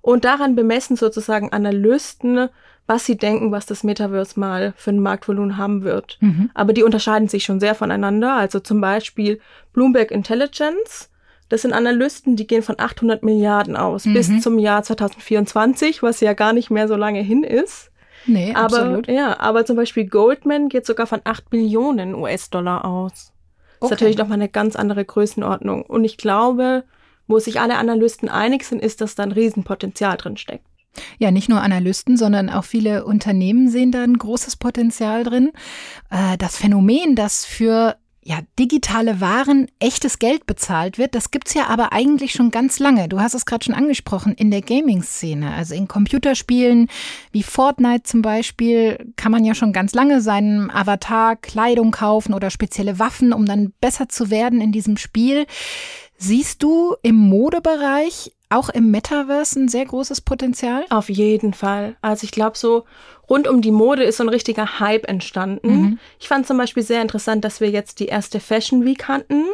Und 0.00 0.24
daran 0.24 0.54
bemessen 0.54 0.96
sozusagen 0.96 1.52
Analysten, 1.52 2.48
was 2.86 3.06
sie 3.06 3.16
denken, 3.16 3.50
was 3.50 3.66
das 3.66 3.82
Metaverse 3.82 4.38
mal 4.38 4.74
für 4.76 4.90
ein 4.90 5.00
Marktvolumen 5.00 5.56
haben 5.56 5.84
wird. 5.84 6.18
Mhm. 6.20 6.50
Aber 6.54 6.72
die 6.72 6.82
unterscheiden 6.82 7.28
sich 7.28 7.44
schon 7.44 7.60
sehr 7.60 7.74
voneinander. 7.74 8.34
Also 8.34 8.60
zum 8.60 8.80
Beispiel 8.80 9.40
Bloomberg 9.72 10.10
Intelligence. 10.10 11.10
Das 11.48 11.62
sind 11.62 11.72
Analysten, 11.72 12.36
die 12.36 12.46
gehen 12.46 12.62
von 12.62 12.76
800 12.78 13.22
Milliarden 13.22 13.76
aus 13.76 14.06
mhm. 14.06 14.14
bis 14.14 14.40
zum 14.40 14.58
Jahr 14.58 14.82
2024, 14.82 16.02
was 16.02 16.20
ja 16.20 16.32
gar 16.32 16.52
nicht 16.52 16.70
mehr 16.70 16.88
so 16.88 16.96
lange 16.96 17.20
hin 17.20 17.42
ist. 17.42 17.90
Nee, 18.26 18.54
aber, 18.54 18.78
absolut. 18.78 19.08
Ja, 19.08 19.38
aber 19.40 19.64
zum 19.66 19.76
Beispiel 19.76 20.06
Goldman 20.06 20.68
geht 20.68 20.86
sogar 20.86 21.06
von 21.06 21.20
8 21.24 21.50
Billionen 21.50 22.14
US-Dollar 22.14 22.84
aus. 22.84 23.32
Das 23.80 23.88
ist 23.88 23.90
natürlich 23.90 24.16
nochmal 24.16 24.38
eine 24.38 24.48
ganz 24.48 24.76
andere 24.76 25.04
Größenordnung. 25.04 25.82
Und 25.82 26.04
ich 26.04 26.16
glaube, 26.16 26.84
wo 27.26 27.38
sich 27.38 27.60
alle 27.60 27.76
Analysten 27.76 28.28
einig 28.28 28.64
sind, 28.64 28.82
ist, 28.82 29.00
dass 29.00 29.14
da 29.14 29.22
ein 29.22 29.32
Riesenpotenzial 29.32 30.16
drin 30.16 30.36
steckt. 30.38 30.66
Ja, 31.18 31.30
nicht 31.30 31.48
nur 31.48 31.60
Analysten, 31.60 32.16
sondern 32.16 32.50
auch 32.50 32.64
viele 32.64 33.04
Unternehmen 33.04 33.68
sehen 33.68 33.92
da 33.92 34.02
ein 34.02 34.18
großes 34.18 34.56
Potenzial 34.56 35.24
drin. 35.24 35.50
Äh, 36.10 36.36
das 36.38 36.56
Phänomen, 36.56 37.16
dass 37.16 37.44
für 37.44 37.96
ja, 38.26 38.38
digitale 38.58 39.20
Waren 39.20 39.68
echtes 39.78 40.18
Geld 40.18 40.46
bezahlt 40.46 40.96
wird, 40.96 41.14
das 41.14 41.30
gibt's 41.30 41.52
ja 41.52 41.66
aber 41.66 41.92
eigentlich 41.92 42.32
schon 42.32 42.50
ganz 42.50 42.78
lange. 42.78 43.08
Du 43.08 43.20
hast 43.20 43.34
es 43.34 43.44
gerade 43.44 43.64
schon 43.64 43.74
angesprochen, 43.74 44.32
in 44.32 44.50
der 44.50 44.62
Gaming-Szene, 44.62 45.52
also 45.52 45.74
in 45.74 45.88
Computerspielen 45.88 46.88
wie 47.32 47.42
Fortnite 47.42 48.04
zum 48.04 48.22
Beispiel, 48.22 49.12
kann 49.16 49.30
man 49.30 49.44
ja 49.44 49.54
schon 49.54 49.74
ganz 49.74 49.94
lange 49.94 50.22
seinem 50.22 50.70
Avatar 50.70 51.36
Kleidung 51.36 51.90
kaufen 51.90 52.32
oder 52.32 52.50
spezielle 52.50 52.98
Waffen, 52.98 53.34
um 53.34 53.44
dann 53.44 53.74
besser 53.80 54.08
zu 54.08 54.30
werden 54.30 54.62
in 54.62 54.72
diesem 54.72 54.96
Spiel. 54.96 55.44
Siehst 56.16 56.62
du 56.62 56.94
im 57.02 57.16
Modebereich 57.16 58.32
auch 58.50 58.68
im 58.68 58.90
Metaverse 58.90 59.60
ein 59.60 59.68
sehr 59.68 59.84
großes 59.84 60.20
Potenzial? 60.20 60.84
Auf 60.90 61.08
jeden 61.08 61.54
Fall. 61.54 61.96
Also 62.00 62.24
ich 62.24 62.30
glaube, 62.30 62.56
so 62.56 62.84
rund 63.28 63.48
um 63.48 63.62
die 63.62 63.70
Mode 63.70 64.04
ist 64.04 64.18
so 64.18 64.24
ein 64.24 64.28
richtiger 64.28 64.80
Hype 64.80 65.08
entstanden. 65.08 65.80
Mhm. 65.80 65.98
Ich 66.20 66.28
fand 66.28 66.46
zum 66.46 66.58
Beispiel 66.58 66.82
sehr 66.82 67.02
interessant, 67.02 67.44
dass 67.44 67.60
wir 67.60 67.70
jetzt 67.70 68.00
die 68.00 68.06
erste 68.06 68.40
Fashion 68.40 68.84
Week 68.84 69.08
hatten. 69.08 69.44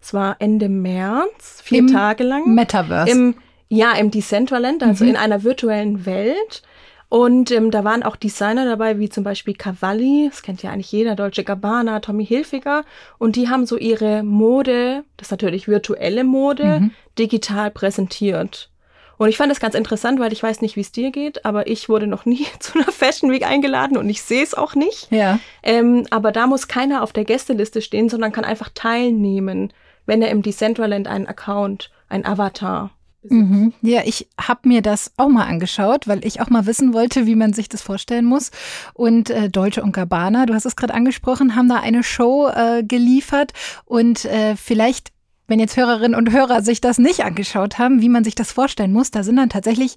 Es 0.00 0.12
war 0.12 0.36
Ende 0.38 0.68
März, 0.68 1.62
vier 1.62 1.80
Im 1.80 1.86
Tage 1.88 2.24
lang. 2.24 2.54
Metaverse. 2.54 3.10
Im, 3.10 3.34
ja, 3.68 3.92
im 3.92 4.10
Decentraland, 4.10 4.82
also 4.82 5.04
mhm. 5.04 5.10
in 5.10 5.16
einer 5.16 5.42
virtuellen 5.42 6.04
Welt. 6.06 6.62
Und 7.08 7.50
ähm, 7.50 7.70
da 7.70 7.84
waren 7.84 8.02
auch 8.02 8.16
Designer 8.16 8.64
dabei, 8.64 8.98
wie 8.98 9.08
zum 9.08 9.24
Beispiel 9.24 9.54
Cavalli, 9.54 10.28
das 10.30 10.42
kennt 10.42 10.62
ja 10.62 10.70
eigentlich 10.70 10.90
jeder, 10.90 11.14
Deutsche 11.14 11.44
Gabbana, 11.44 12.00
Tommy 12.00 12.26
Hilfiger. 12.26 12.84
Und 13.18 13.36
die 13.36 13.48
haben 13.48 13.66
so 13.66 13.76
ihre 13.76 14.22
Mode, 14.22 15.04
das 15.16 15.28
ist 15.28 15.32
natürlich 15.32 15.68
virtuelle 15.68 16.24
Mode, 16.24 16.80
mhm. 16.80 16.90
digital 17.18 17.70
präsentiert. 17.70 18.70
Und 19.16 19.28
ich 19.28 19.36
fand 19.36 19.50
das 19.50 19.60
ganz 19.60 19.74
interessant, 19.74 20.18
weil 20.18 20.32
ich 20.32 20.42
weiß 20.42 20.60
nicht, 20.60 20.76
wie 20.76 20.80
es 20.80 20.90
dir 20.90 21.12
geht, 21.12 21.44
aber 21.44 21.68
ich 21.68 21.88
wurde 21.88 22.06
noch 22.06 22.24
nie 22.24 22.46
zu 22.58 22.78
einer 22.78 22.90
Fashion 22.90 23.30
Week 23.30 23.46
eingeladen 23.46 23.96
und 23.96 24.08
ich 24.10 24.22
sehe 24.22 24.42
es 24.42 24.54
auch 24.54 24.74
nicht. 24.74 25.10
Ja. 25.10 25.38
Ähm, 25.62 26.06
aber 26.10 26.32
da 26.32 26.46
muss 26.46 26.68
keiner 26.68 27.02
auf 27.02 27.12
der 27.12 27.24
Gästeliste 27.24 27.80
stehen, 27.80 28.08
sondern 28.08 28.32
kann 28.32 28.44
einfach 28.44 28.70
teilnehmen, 28.74 29.72
wenn 30.06 30.20
er 30.20 30.30
im 30.30 30.42
Decentraland 30.42 31.06
einen 31.06 31.26
Account, 31.26 31.90
ein 32.08 32.26
Avatar 32.26 32.90
Mhm. 33.28 33.72
Ja, 33.80 34.02
ich 34.04 34.28
habe 34.38 34.68
mir 34.68 34.82
das 34.82 35.12
auch 35.16 35.28
mal 35.28 35.46
angeschaut, 35.46 36.06
weil 36.06 36.24
ich 36.24 36.40
auch 36.40 36.50
mal 36.50 36.66
wissen 36.66 36.92
wollte, 36.92 37.26
wie 37.26 37.36
man 37.36 37.52
sich 37.52 37.68
das 37.68 37.82
vorstellen 37.82 38.24
muss. 38.24 38.50
Und 38.92 39.30
äh, 39.30 39.48
Deutsche 39.48 39.82
und 39.82 39.92
Gabbana, 39.92 40.46
du 40.46 40.54
hast 40.54 40.66
es 40.66 40.76
gerade 40.76 40.94
angesprochen, 40.94 41.56
haben 41.56 41.68
da 41.68 41.76
eine 41.76 42.02
Show 42.02 42.48
äh, 42.48 42.82
geliefert. 42.82 43.52
Und 43.86 44.24
äh, 44.26 44.56
vielleicht 44.56 45.14
wenn 45.46 45.60
jetzt 45.60 45.76
Hörerinnen 45.76 46.18
und 46.18 46.32
Hörer 46.32 46.62
sich 46.62 46.80
das 46.80 46.98
nicht 46.98 47.22
angeschaut 47.22 47.78
haben, 47.78 48.00
wie 48.00 48.08
man 48.08 48.24
sich 48.24 48.34
das 48.34 48.50
vorstellen 48.50 48.92
muss, 48.92 49.10
da 49.10 49.22
sind 49.22 49.36
dann 49.36 49.50
tatsächlich 49.50 49.96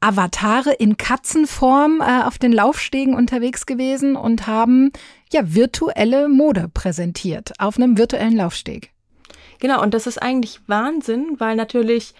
Avatare 0.00 0.72
in 0.72 0.96
Katzenform 0.96 2.00
äh, 2.00 2.24
auf 2.24 2.38
den 2.38 2.52
Laufstegen 2.52 3.14
unterwegs 3.14 3.66
gewesen 3.66 4.16
und 4.16 4.48
haben 4.48 4.90
ja 5.32 5.54
virtuelle 5.54 6.28
Mode 6.28 6.68
präsentiert 6.72 7.52
auf 7.58 7.76
einem 7.76 7.98
virtuellen 7.98 8.34
Laufsteg. 8.34 8.90
Genau, 9.60 9.80
und 9.80 9.94
das 9.94 10.06
ist 10.08 10.20
eigentlich 10.20 10.60
Wahnsinn, 10.66 11.36
weil 11.38 11.54
natürlich 11.54 12.14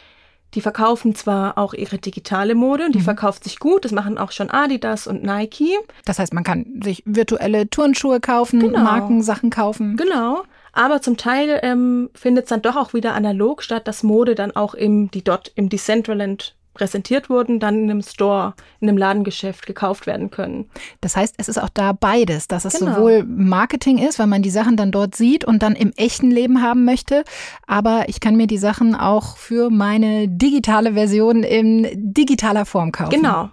die 0.54 0.60
verkaufen 0.60 1.14
zwar 1.14 1.58
auch 1.58 1.74
ihre 1.74 1.98
digitale 1.98 2.54
Mode, 2.54 2.90
die 2.90 2.98
mhm. 2.98 3.04
verkauft 3.04 3.44
sich 3.44 3.58
gut, 3.58 3.84
das 3.84 3.92
machen 3.92 4.18
auch 4.18 4.32
schon 4.32 4.50
Adidas 4.50 5.06
und 5.06 5.22
Nike. 5.22 5.76
Das 6.04 6.18
heißt, 6.18 6.34
man 6.34 6.44
kann 6.44 6.66
sich 6.82 7.02
virtuelle 7.06 7.68
Turnschuhe 7.70 8.20
kaufen, 8.20 8.60
genau. 8.60 8.80
Markensachen 8.80 9.50
kaufen. 9.50 9.96
Genau. 9.96 10.42
Aber 10.72 11.02
zum 11.02 11.16
Teil 11.16 11.58
ähm, 11.62 12.10
findet 12.14 12.44
es 12.44 12.50
dann 12.50 12.62
doch 12.62 12.76
auch 12.76 12.94
wieder 12.94 13.14
analog 13.14 13.62
statt, 13.62 13.88
dass 13.88 14.02
Mode 14.02 14.34
dann 14.34 14.52
auch 14.52 14.74
im, 14.74 15.10
die 15.10 15.24
dort 15.24 15.52
im 15.56 15.68
Decentraland 15.68 16.54
präsentiert 16.80 17.28
wurden, 17.28 17.60
dann 17.60 17.84
in 17.84 17.90
einem 17.90 18.00
Store, 18.00 18.54
in 18.80 18.88
einem 18.88 18.96
Ladengeschäft 18.96 19.66
gekauft 19.66 20.06
werden 20.06 20.30
können. 20.30 20.70
Das 21.02 21.14
heißt, 21.14 21.34
es 21.36 21.50
ist 21.50 21.58
auch 21.58 21.68
da 21.68 21.92
beides, 21.92 22.48
dass 22.48 22.64
es 22.64 22.78
genau. 22.78 22.94
sowohl 22.94 23.22
Marketing 23.24 23.98
ist, 23.98 24.18
weil 24.18 24.26
man 24.26 24.40
die 24.40 24.48
Sachen 24.48 24.78
dann 24.78 24.90
dort 24.90 25.14
sieht 25.14 25.44
und 25.44 25.62
dann 25.62 25.74
im 25.74 25.92
echten 25.96 26.30
Leben 26.30 26.62
haben 26.62 26.86
möchte, 26.86 27.24
aber 27.66 28.04
ich 28.08 28.20
kann 28.20 28.34
mir 28.34 28.46
die 28.46 28.56
Sachen 28.56 28.94
auch 28.94 29.36
für 29.36 29.68
meine 29.68 30.26
digitale 30.26 30.94
Version 30.94 31.42
in 31.42 31.86
digitaler 31.94 32.64
Form 32.64 32.92
kaufen. 32.92 33.10
Genau. 33.10 33.50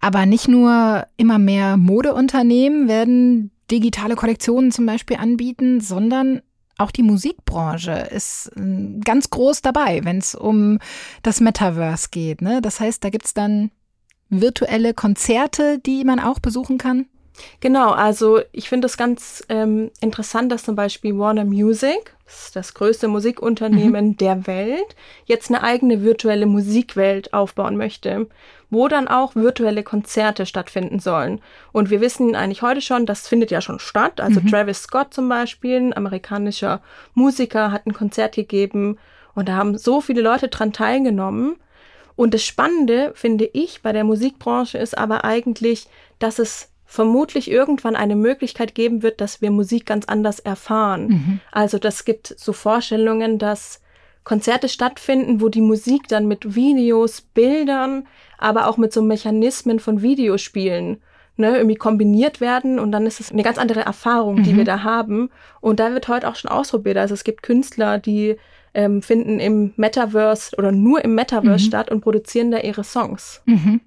Aber 0.00 0.26
nicht 0.26 0.48
nur 0.48 1.06
immer 1.16 1.38
mehr 1.38 1.76
Modeunternehmen 1.76 2.88
werden 2.88 3.52
digitale 3.70 4.16
Kollektionen 4.16 4.72
zum 4.72 4.86
Beispiel 4.86 5.18
anbieten, 5.18 5.80
sondern 5.80 6.42
auch 6.80 6.90
die 6.90 7.02
Musikbranche 7.02 8.08
ist 8.10 8.50
ähm, 8.56 9.00
ganz 9.04 9.30
groß 9.30 9.62
dabei, 9.62 10.00
wenn 10.04 10.18
es 10.18 10.34
um 10.34 10.78
das 11.22 11.40
Metaverse 11.40 12.08
geht. 12.10 12.42
Ne? 12.42 12.60
Das 12.62 12.80
heißt, 12.80 13.04
da 13.04 13.10
gibt 13.10 13.26
es 13.26 13.34
dann 13.34 13.70
virtuelle 14.28 14.94
Konzerte, 14.94 15.78
die 15.78 16.04
man 16.04 16.20
auch 16.20 16.38
besuchen 16.38 16.78
kann. 16.78 17.06
Genau, 17.60 17.90
also 17.90 18.40
ich 18.52 18.68
finde 18.68 18.86
es 18.86 18.96
ganz 18.96 19.44
ähm, 19.48 19.90
interessant, 20.00 20.52
dass 20.52 20.64
zum 20.64 20.76
Beispiel 20.76 21.16
Warner 21.16 21.44
Music, 21.44 22.14
das, 22.24 22.50
das 22.52 22.74
größte 22.74 23.08
Musikunternehmen 23.08 24.08
mhm. 24.08 24.16
der 24.16 24.46
Welt, 24.46 24.96
jetzt 25.24 25.48
eine 25.48 25.62
eigene 25.62 26.02
virtuelle 26.02 26.46
Musikwelt 26.46 27.32
aufbauen 27.32 27.76
möchte, 27.76 28.28
wo 28.70 28.88
dann 28.88 29.08
auch 29.08 29.34
virtuelle 29.34 29.82
Konzerte 29.82 30.46
stattfinden 30.46 31.00
sollen. 31.00 31.40
Und 31.72 31.90
wir 31.90 32.00
wissen 32.00 32.34
eigentlich 32.34 32.62
heute 32.62 32.80
schon, 32.80 33.06
das 33.06 33.28
findet 33.28 33.50
ja 33.50 33.60
schon 33.60 33.78
statt. 33.78 34.20
Also 34.20 34.40
mhm. 34.40 34.48
Travis 34.48 34.82
Scott 34.82 35.12
zum 35.12 35.28
Beispiel, 35.28 35.76
ein 35.76 35.96
amerikanischer 35.96 36.80
Musiker, 37.14 37.72
hat 37.72 37.86
ein 37.86 37.92
Konzert 37.92 38.34
gegeben 38.34 38.98
und 39.34 39.48
da 39.48 39.56
haben 39.56 39.76
so 39.76 40.00
viele 40.00 40.22
Leute 40.22 40.48
dran 40.48 40.72
teilgenommen. 40.72 41.56
Und 42.16 42.34
das 42.34 42.44
Spannende, 42.44 43.12
finde 43.14 43.48
ich, 43.52 43.82
bei 43.82 43.92
der 43.92 44.04
Musikbranche 44.04 44.78
ist 44.78 44.96
aber 44.96 45.24
eigentlich, 45.24 45.88
dass 46.18 46.38
es 46.38 46.70
vermutlich 46.84 47.50
irgendwann 47.50 47.94
eine 47.94 48.16
Möglichkeit 48.16 48.74
geben 48.74 49.02
wird, 49.02 49.20
dass 49.20 49.40
wir 49.40 49.50
Musik 49.52 49.86
ganz 49.86 50.06
anders 50.06 50.40
erfahren. 50.40 51.06
Mhm. 51.06 51.40
Also 51.52 51.78
das 51.78 52.04
gibt 52.04 52.34
so 52.36 52.52
Vorstellungen, 52.52 53.38
dass 53.38 53.79
Konzerte 54.24 54.68
stattfinden, 54.68 55.40
wo 55.40 55.48
die 55.48 55.60
Musik 55.60 56.08
dann 56.08 56.26
mit 56.26 56.54
Videos, 56.54 57.20
Bildern, 57.20 58.06
aber 58.38 58.68
auch 58.68 58.76
mit 58.76 58.92
so 58.92 59.02
Mechanismen 59.02 59.80
von 59.80 60.02
Videospielen 60.02 61.00
ne, 61.36 61.56
irgendwie 61.56 61.76
kombiniert 61.76 62.40
werden 62.40 62.78
und 62.78 62.92
dann 62.92 63.06
ist 63.06 63.18
es 63.18 63.32
eine 63.32 63.42
ganz 63.42 63.58
andere 63.58 63.80
Erfahrung, 63.80 64.42
die 64.42 64.52
mhm. 64.52 64.58
wir 64.58 64.64
da 64.64 64.82
haben. 64.84 65.30
Und 65.60 65.80
da 65.80 65.92
wird 65.92 66.08
heute 66.08 66.28
auch 66.28 66.36
schon 66.36 66.50
ausprobiert. 66.50 66.98
Also 66.98 67.14
es 67.14 67.24
gibt 67.24 67.42
Künstler, 67.42 67.98
die 67.98 68.36
ähm, 68.74 69.02
finden 69.02 69.40
im 69.40 69.72
Metaverse 69.76 70.54
oder 70.56 70.70
nur 70.70 71.04
im 71.04 71.14
Metaverse 71.14 71.64
mhm. 71.64 71.68
statt 71.68 71.90
und 71.90 72.02
produzieren 72.02 72.52
da 72.52 72.58
ihre 72.58 72.84
Songs. 72.84 73.42
Mhm. 73.46 73.80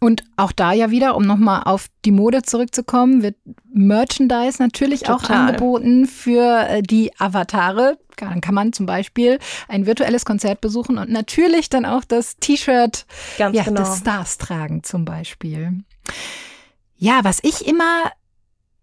Und 0.00 0.24
auch 0.36 0.52
da 0.52 0.72
ja 0.72 0.90
wieder, 0.90 1.16
um 1.16 1.24
nochmal 1.24 1.62
auf 1.64 1.88
die 2.04 2.12
Mode 2.12 2.42
zurückzukommen, 2.42 3.22
wird 3.22 3.36
Merchandise 3.72 4.62
natürlich 4.62 5.00
Total. 5.00 5.16
auch 5.16 5.30
angeboten 5.30 6.06
für 6.06 6.66
äh, 6.68 6.82
die 6.82 7.10
Avatare. 7.18 7.98
Dann 8.16 8.40
kann 8.40 8.54
man 8.54 8.72
zum 8.72 8.86
Beispiel 8.86 9.38
ein 9.68 9.86
virtuelles 9.86 10.24
Konzert 10.24 10.60
besuchen 10.60 10.98
und 10.98 11.10
natürlich 11.10 11.68
dann 11.68 11.84
auch 11.84 12.04
das 12.04 12.36
T-Shirt 12.36 13.06
ja, 13.38 13.50
genau. 13.50 13.80
des 13.80 13.98
Stars 13.98 14.38
tragen 14.38 14.82
zum 14.82 15.04
Beispiel. 15.04 15.84
Ja, 16.96 17.20
was 17.22 17.38
ich 17.42 17.66
immer 17.66 18.10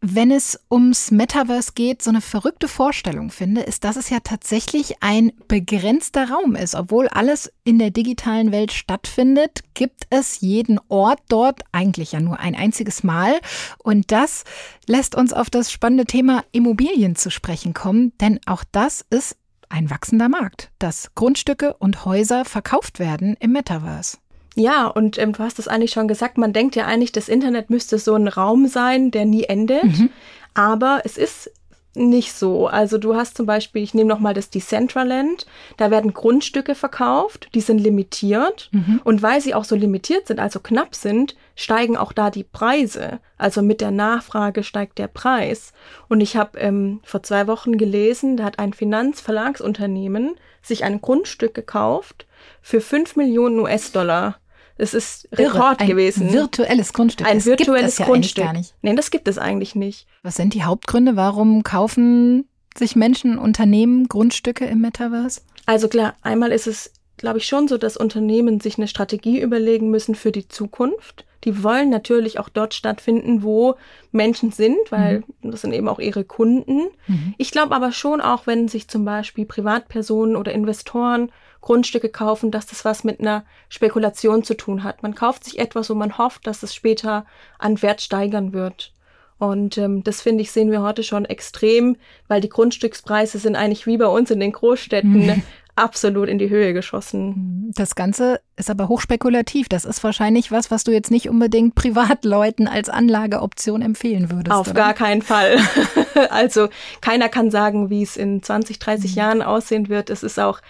wenn 0.02 0.30
es 0.30 0.60
ums 0.70 1.10
Metaverse 1.10 1.72
geht, 1.74 2.02
so 2.02 2.10
eine 2.10 2.22
verrückte 2.22 2.68
Vorstellung 2.68 3.32
finde, 3.32 3.62
ist, 3.62 3.84
dass 3.84 3.96
es 3.96 4.10
ja 4.10 4.20
tatsächlich 4.24 5.02
ein 5.02 5.32
begrenzter 5.48 6.30
Raum 6.30 6.56
ist. 6.56 6.76
Obwohl 6.76 7.08
alles 7.08 7.52
in 7.64 7.80
der 7.80 7.90
digitalen 7.90 8.52
Welt 8.52 8.72
stattfindet, 8.72 9.62
gibt 9.74 10.06
es 10.10 10.42
jeden 10.42 10.80
Ort 10.90 11.20
dort 11.28 11.62
eigentlich 11.72 12.12
ja 12.12 12.20
nur 12.20 12.40
ein 12.40 12.56
einziges 12.56 13.04
Mal. 13.04 13.40
Und 13.84 14.12
das 14.12 14.44
lässt 14.86 15.16
uns 15.16 15.34
auf 15.34 15.50
das 15.50 15.72
spannende 15.72 16.06
Thema 16.06 16.44
Immobilien 16.52 17.16
zu 17.16 17.32
sprechen 17.32 17.74
kommen, 17.74 18.14
denn 18.20 18.40
auch 18.46 18.64
das 18.72 19.06
ist 19.10 19.38
ein 19.70 19.90
wachsender 19.90 20.30
Markt, 20.30 20.72
dass 20.78 21.14
Grundstücke 21.16 21.74
und 21.78 22.06
Häuser 22.06 22.46
verkauft 22.46 23.00
werden 23.00 23.36
im 23.40 23.52
Metaverse. 23.52 24.18
Ja, 24.56 24.88
und 24.88 25.18
ähm, 25.18 25.34
du 25.34 25.40
hast 25.40 25.60
es 25.60 25.68
eigentlich 25.68 25.92
schon 25.92 26.08
gesagt, 26.08 26.38
man 26.38 26.54
denkt 26.54 26.76
ja 26.76 26.86
eigentlich, 26.86 27.12
das 27.12 27.30
Internet 27.30 27.70
müsste 27.70 28.00
so 28.00 28.16
ein 28.16 28.28
Raum 28.28 28.68
sein, 28.68 29.12
der 29.12 29.26
nie 29.26 29.44
endet. 29.44 29.84
Mhm. 29.84 30.10
Aber 30.54 31.02
es 31.04 31.18
ist 31.18 31.52
nicht 31.96 32.34
so. 32.34 32.68
Also 32.68 32.98
du 32.98 33.16
hast 33.16 33.38
zum 33.38 33.46
Beispiel, 33.46 33.82
ich 33.84 33.94
nehme 33.94 34.10
nochmal 34.10 34.34
das 34.34 34.50
Decentraland, 34.50 35.46
da 35.78 35.92
werden 35.92 36.14
Grundstücke 36.14 36.76
verkauft, 36.76 37.50
die 37.54 37.62
sind 37.62 37.80
limitiert. 37.80 38.70
Mhm. 38.72 39.02
Und 39.04 39.22
weil 39.22 39.42
sie 39.42 39.54
auch 39.54 39.66
so 39.66 39.76
limitiert 39.76 40.28
sind, 40.28 40.40
also 40.40 40.60
knapp 40.60 40.96
sind, 40.96 41.36
steigen 41.56 41.98
auch 41.98 42.14
da 42.14 42.30
die 42.30 42.44
Preise. 42.44 43.20
Also 43.38 43.62
mit 43.62 43.82
der 43.82 43.92
Nachfrage 43.92 44.64
steigt 44.64 44.98
der 44.98 45.08
Preis. 45.08 45.74
Und 46.08 46.22
ich 46.22 46.38
habe 46.38 46.60
ähm, 46.60 47.02
vor 47.04 47.24
zwei 47.24 47.48
Wochen 47.48 47.78
gelesen, 47.78 48.38
da 48.38 48.46
hat 48.46 48.60
ein 48.60 48.74
Finanzverlagsunternehmen 48.74 50.36
sich 50.62 50.84
ein 50.84 51.00
Grundstück 51.02 51.54
gekauft 51.54 52.26
für 52.62 52.82
5 52.82 53.16
Millionen 53.16 53.60
US-Dollar. 53.60 54.38
Es 54.78 54.94
ist 54.94 55.30
Rekord 55.32 55.80
ein 55.80 55.88
gewesen. 55.88 56.34
Virtuelles 56.34 56.92
Grundstück. 56.92 57.28
Ein 57.28 57.38
das 57.38 57.46
virtuelles 57.46 57.98
ja 57.98 58.06
Grundstück. 58.06 58.44
Gar 58.44 58.54
nicht. 58.54 58.74
Nein, 58.82 58.96
das 58.96 59.10
gibt 59.10 59.28
es 59.28 59.38
eigentlich 59.38 59.76
nicht. 59.76 60.06
Was 60.22 60.36
sind 60.36 60.54
die 60.54 60.64
Hauptgründe? 60.64 61.16
Warum 61.16 61.64
kaufen 61.64 62.48
sich 62.78 62.96
Menschen, 62.96 63.38
Unternehmen 63.38 64.10
Grundstücke 64.10 64.66
im 64.66 64.82
Metaverse? 64.82 65.42
Also 65.66 65.88
klar, 65.88 66.16
einmal 66.22 66.52
ist 66.52 66.68
es, 66.68 66.92
glaube 67.18 67.38
ich, 67.38 67.48
schon 67.48 67.68
so, 67.68 67.78
dass 67.78 67.96
Unternehmen 67.96 68.60
sich 68.60 68.78
eine 68.78 68.88
Strategie 68.88 69.40
überlegen 69.40 69.90
müssen 69.90 70.14
für 70.14 70.32
die 70.32 70.48
Zukunft. 70.48 71.26
Die 71.46 71.64
wollen 71.64 71.90
natürlich 71.90 72.40
auch 72.40 72.50
dort 72.50 72.74
stattfinden, 72.74 73.44
wo 73.44 73.76
Menschen 74.12 74.52
sind, 74.52 74.78
weil 74.90 75.24
mhm. 75.42 75.52
das 75.52 75.62
sind 75.62 75.74
eben 75.74 75.88
auch 75.88 76.00
ihre 76.00 76.26
Kunden. 76.26 76.88
Mhm. 77.08 77.36
Ich 77.38 77.52
glaube 77.52 77.76
aber 77.76 77.92
schon 77.92 78.20
auch, 78.20 78.48
wenn 78.48 78.68
sich 78.68 78.88
zum 78.88 79.06
Beispiel 79.06 79.46
Privatpersonen 79.46 80.36
oder 80.36 80.52
Investoren 80.52 81.32
Grundstücke 81.66 82.10
kaufen, 82.10 82.52
dass 82.52 82.68
das 82.68 82.86
was 82.86 83.04
mit 83.04 83.20
einer 83.20 83.44
Spekulation 83.70 84.44
zu 84.44 84.56
tun 84.56 84.84
hat. 84.84 85.02
Man 85.02 85.16
kauft 85.16 85.44
sich 85.44 85.58
etwas, 85.58 85.90
wo 85.90 85.96
man 85.96 86.18
hofft, 86.20 86.46
dass 86.46 86.62
es 86.62 86.76
später 86.76 87.26
an 87.58 87.82
Wert 87.82 88.02
steigern 88.02 88.54
wird. 88.54 88.94
Und 89.40 89.78
ähm, 89.80 90.04
das 90.04 90.22
finde 90.22 90.44
ich, 90.44 90.52
sehen 90.52 90.72
wir 90.72 90.84
heute 90.84 91.02
schon 91.02 91.26
extrem, 91.26 91.98
weil 92.28 92.40
die 92.40 92.50
Grundstückspreise 92.50 93.40
sind 93.40 93.56
eigentlich 93.56 93.88
wie 93.88 93.98
bei 93.98 94.06
uns 94.06 94.30
in 94.30 94.40
den 94.40 94.52
Großstädten 94.52 95.26
mhm. 95.26 95.44
absolut 95.76 96.30
in 96.30 96.38
die 96.38 96.50
Höhe 96.50 96.72
geschossen. 96.72 97.74
Das 97.76 97.96
Ganze 97.96 98.40
ist 98.56 98.70
aber 98.70 98.88
hochspekulativ. 98.88 99.68
Das 99.68 99.86
ist 99.86 100.04
wahrscheinlich 100.04 100.52
was, 100.52 100.70
was 100.70 100.84
du 100.84 100.92
jetzt 100.92 101.10
nicht 101.10 101.30
unbedingt 101.30 101.74
Privatleuten 101.76 102.68
als 102.68 102.90
Anlageoption 102.90 103.82
empfehlen 103.82 104.30
würdest. 104.30 104.56
Auf 104.56 104.68
oder? 104.68 104.76
gar 104.76 104.94
keinen 104.94 105.24
Fall. 105.24 105.58
also 106.30 106.70
keiner 107.02 107.28
kann 107.28 107.50
sagen, 107.50 107.90
wie 107.90 108.04
es 108.04 108.18
in 108.18 108.44
20, 108.44 108.78
30 108.78 109.12
mhm. 109.12 109.18
Jahren 109.18 109.42
aussehen 109.42 109.90
wird. 109.90 110.12
Es 110.12 110.22
ist 110.22 110.40
auch 110.40 110.62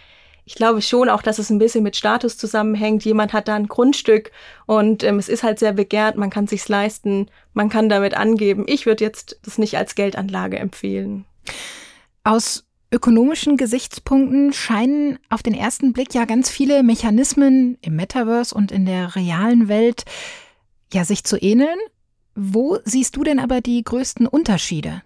ich 0.46 0.56
glaube 0.56 0.82
schon 0.82 1.10
auch, 1.10 1.24
dass 1.24 1.40
es 1.40 1.50
ein 1.50 1.58
bisschen 1.58 1.84
mit 1.84 1.96
Status 1.96 2.38
zusammenhängt. 2.38 3.04
Jemand 3.04 3.34
hat 3.34 3.48
da 3.48 3.56
ein 3.56 3.68
Grundstück 3.68 4.32
und 4.68 5.04
ähm, 5.04 5.18
es 5.18 5.28
ist 5.28 5.44
halt 5.44 5.58
sehr 5.58 5.74
begehrt, 5.74 6.18
man 6.18 6.30
kann 6.30 6.46
sich's 6.46 6.70
leisten, 6.70 7.30
man 7.54 7.70
kann 7.70 7.90
damit 7.90 8.14
angeben. 8.16 8.66
Ich 8.68 8.86
würde 8.86 9.04
jetzt 9.04 9.40
das 9.44 9.58
nicht 9.58 9.76
als 9.78 9.96
Geldanlage 9.96 10.60
empfehlen. 10.60 11.26
Aus 12.24 12.64
ökonomischen 12.92 13.58
Gesichtspunkten 13.58 14.54
scheinen 14.54 15.18
auf 15.30 15.42
den 15.42 15.56
ersten 15.56 15.94
Blick 15.94 16.14
ja 16.14 16.26
ganz 16.26 16.50
viele 16.50 16.84
Mechanismen 16.84 17.78
im 17.82 17.96
Metaverse 17.96 18.54
und 18.54 18.72
in 18.72 18.86
der 18.86 19.16
realen 19.16 19.68
Welt 19.68 20.06
ja 20.94 21.04
sich 21.06 21.24
zu 21.24 21.38
ähneln. 21.38 21.78
Wo 22.36 22.78
siehst 22.86 23.16
du 23.16 23.24
denn 23.24 23.40
aber 23.40 23.62
die 23.62 23.84
größten 23.84 24.28
Unterschiede? 24.28 25.02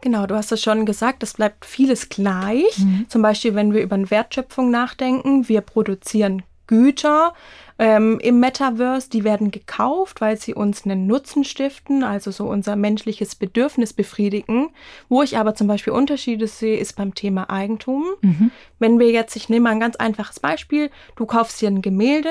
Genau, 0.00 0.26
du 0.26 0.34
hast 0.34 0.52
es 0.52 0.62
schon 0.62 0.86
gesagt, 0.86 1.22
es 1.22 1.34
bleibt 1.34 1.64
vieles 1.64 2.08
gleich. 2.08 2.78
Mhm. 2.78 3.06
Zum 3.08 3.22
Beispiel, 3.22 3.54
wenn 3.54 3.72
wir 3.72 3.82
über 3.82 3.94
eine 3.94 4.10
Wertschöpfung 4.10 4.70
nachdenken, 4.70 5.48
wir 5.48 5.60
produzieren 5.62 6.42
Güter 6.66 7.34
ähm, 7.78 8.18
im 8.20 8.40
Metaverse, 8.40 9.10
die 9.10 9.22
werden 9.22 9.50
gekauft, 9.50 10.20
weil 10.20 10.36
sie 10.38 10.54
uns 10.54 10.84
einen 10.84 11.06
Nutzen 11.06 11.44
stiften, 11.44 12.02
also 12.02 12.30
so 12.30 12.48
unser 12.48 12.74
menschliches 12.74 13.34
Bedürfnis 13.34 13.92
befriedigen. 13.92 14.70
Wo 15.08 15.22
ich 15.22 15.36
aber 15.36 15.54
zum 15.54 15.66
Beispiel 15.66 15.92
Unterschiede 15.92 16.46
sehe, 16.46 16.78
ist 16.78 16.96
beim 16.96 17.14
Thema 17.14 17.50
Eigentum. 17.50 18.04
Mhm. 18.22 18.50
Wenn 18.78 18.98
wir 18.98 19.10
jetzt, 19.10 19.36
ich 19.36 19.48
nehme 19.48 19.64
mal 19.64 19.70
ein 19.70 19.80
ganz 19.80 19.96
einfaches 19.96 20.40
Beispiel, 20.40 20.90
du 21.16 21.26
kaufst 21.26 21.60
dir 21.60 21.68
ein 21.68 21.82
Gemälde 21.82 22.30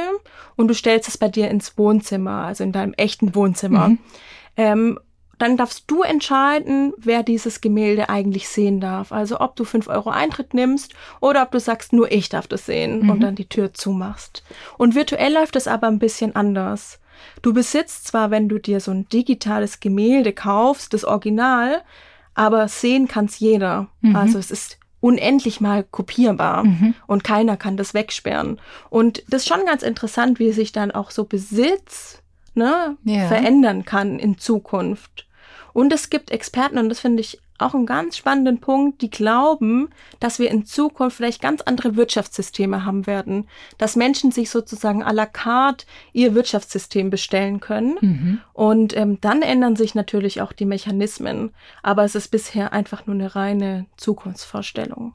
und 0.56 0.67
du 0.67 0.73
stellst 0.73 1.08
es 1.08 1.17
bei 1.17 1.30
dir 1.30 1.49
ins 1.49 1.78
Wohnzimmer, 1.78 2.45
also 2.45 2.63
in 2.63 2.71
deinem 2.71 2.93
echten 2.93 3.36
Wohnzimmer. 3.36 3.89
Mhm. 3.89 3.99
Ähm, 4.58 4.99
dann 5.38 5.58
darfst 5.58 5.86
du 5.88 6.02
entscheiden, 6.02 6.93
wer 6.98 7.24
dieses 7.24 7.62
Gemälde 7.62 8.10
eigentlich 8.10 8.48
sehen 8.48 8.80
darf. 8.80 9.12
Also 9.12 9.39
ob 9.39 9.56
du 9.56 9.63
fünf 9.63 9.88
Euro 9.88 10.10
Eintritt 10.10 10.54
nimmst 10.54 10.93
oder 11.19 11.41
ob 11.43 11.52
du 11.52 11.60
sagst, 11.60 11.93
nur 11.93 12.12
ich 12.12 12.30
darf 12.30 12.48
das 12.48 12.65
sehen 12.65 13.04
mhm. 13.04 13.10
und 13.10 13.19
dann 13.21 13.36
die 13.36 13.50
Tür 13.50 13.74
zumachst. 13.74 14.43
Und 14.78 14.95
virtuell 14.95 15.34
läuft 15.34 15.56
es 15.56 15.67
aber 15.67 15.88
ein 15.88 16.00
bisschen 16.00 16.36
anders. 16.36 17.00
Du 17.41 17.54
besitzt 17.54 18.08
zwar, 18.08 18.32
wenn 18.32 18.50
du 18.50 18.60
dir 18.60 18.80
so 18.80 18.91
ein 18.91 19.08
digitales 19.10 19.80
Gemälde 19.80 20.34
kaufst, 20.34 20.93
das 20.93 21.06
Original, 21.06 21.82
aber 22.34 22.67
sehen 22.67 23.08
kann's 23.08 23.39
jeder. 23.39 23.88
Mhm. 24.02 24.15
Also 24.15 24.38
es 24.38 24.52
ist 24.52 24.78
unendlich 25.00 25.62
mal 25.62 25.84
kopierbar 25.84 26.63
mhm. 26.63 26.95
und 27.06 27.24
keiner 27.24 27.58
kann 27.58 27.78
das 27.78 27.93
wegsperren. 27.93 28.60
Und 28.89 29.24
das 29.28 29.43
ist 29.43 29.48
schon 29.48 29.65
ganz 29.65 29.84
interessant, 29.84 30.39
wie 30.39 30.52
sich 30.52 30.71
dann 30.71 30.91
auch 30.91 31.12
so 31.12 31.26
Besitz 31.26 32.24
ne, 32.56 32.98
ja. 33.04 33.28
verändern 33.28 33.86
kann 33.86 34.20
in 34.20 34.38
Zukunft. 34.38 35.28
Und 35.74 35.91
es 35.91 36.10
gibt 36.10 36.32
Experten, 36.32 36.78
und 36.78 36.89
das 36.89 37.02
finde 37.02 37.22
ich 37.22 37.39
auch 37.58 37.74
einen 37.74 37.86
ganz 37.86 38.18
spannenden 38.18 38.60
Punkt, 38.60 39.02
die 39.02 39.10
glauben, 39.10 39.89
dass 40.20 40.39
wir 40.39 40.52
in 40.52 40.65
Zukunft 40.65 41.18
vielleicht 41.18 41.41
ganz 41.41 41.62
andere 41.62 41.96
Wirtschaftssysteme 41.96 42.86
haben 42.86 43.08
werden, 43.08 43.48
dass 43.78 43.96
Menschen 43.96 44.32
sich 44.32 44.50
sozusagen 44.50 45.04
à 45.04 45.13
la 45.13 45.26
carte 45.26 45.86
ihr 46.12 46.36
Wirtschaftssystem 46.36 47.10
bestellen 47.10 47.60
können. 47.62 47.98
Mhm. 48.02 48.41
Und 48.54 48.96
ähm, 48.98 49.20
dann 49.22 49.41
ändern 49.41 49.76
sich 49.76 49.96
natürlich 49.96 50.41
auch 50.41 50.52
die 50.52 50.65
Mechanismen. 50.65 51.52
Aber 51.82 52.04
es 52.04 52.15
ist 52.15 52.30
bisher 52.30 52.74
einfach 52.74 53.06
nur 53.06 53.15
eine 53.15 53.36
reine 53.36 53.86
Zukunftsvorstellung. 53.96 55.13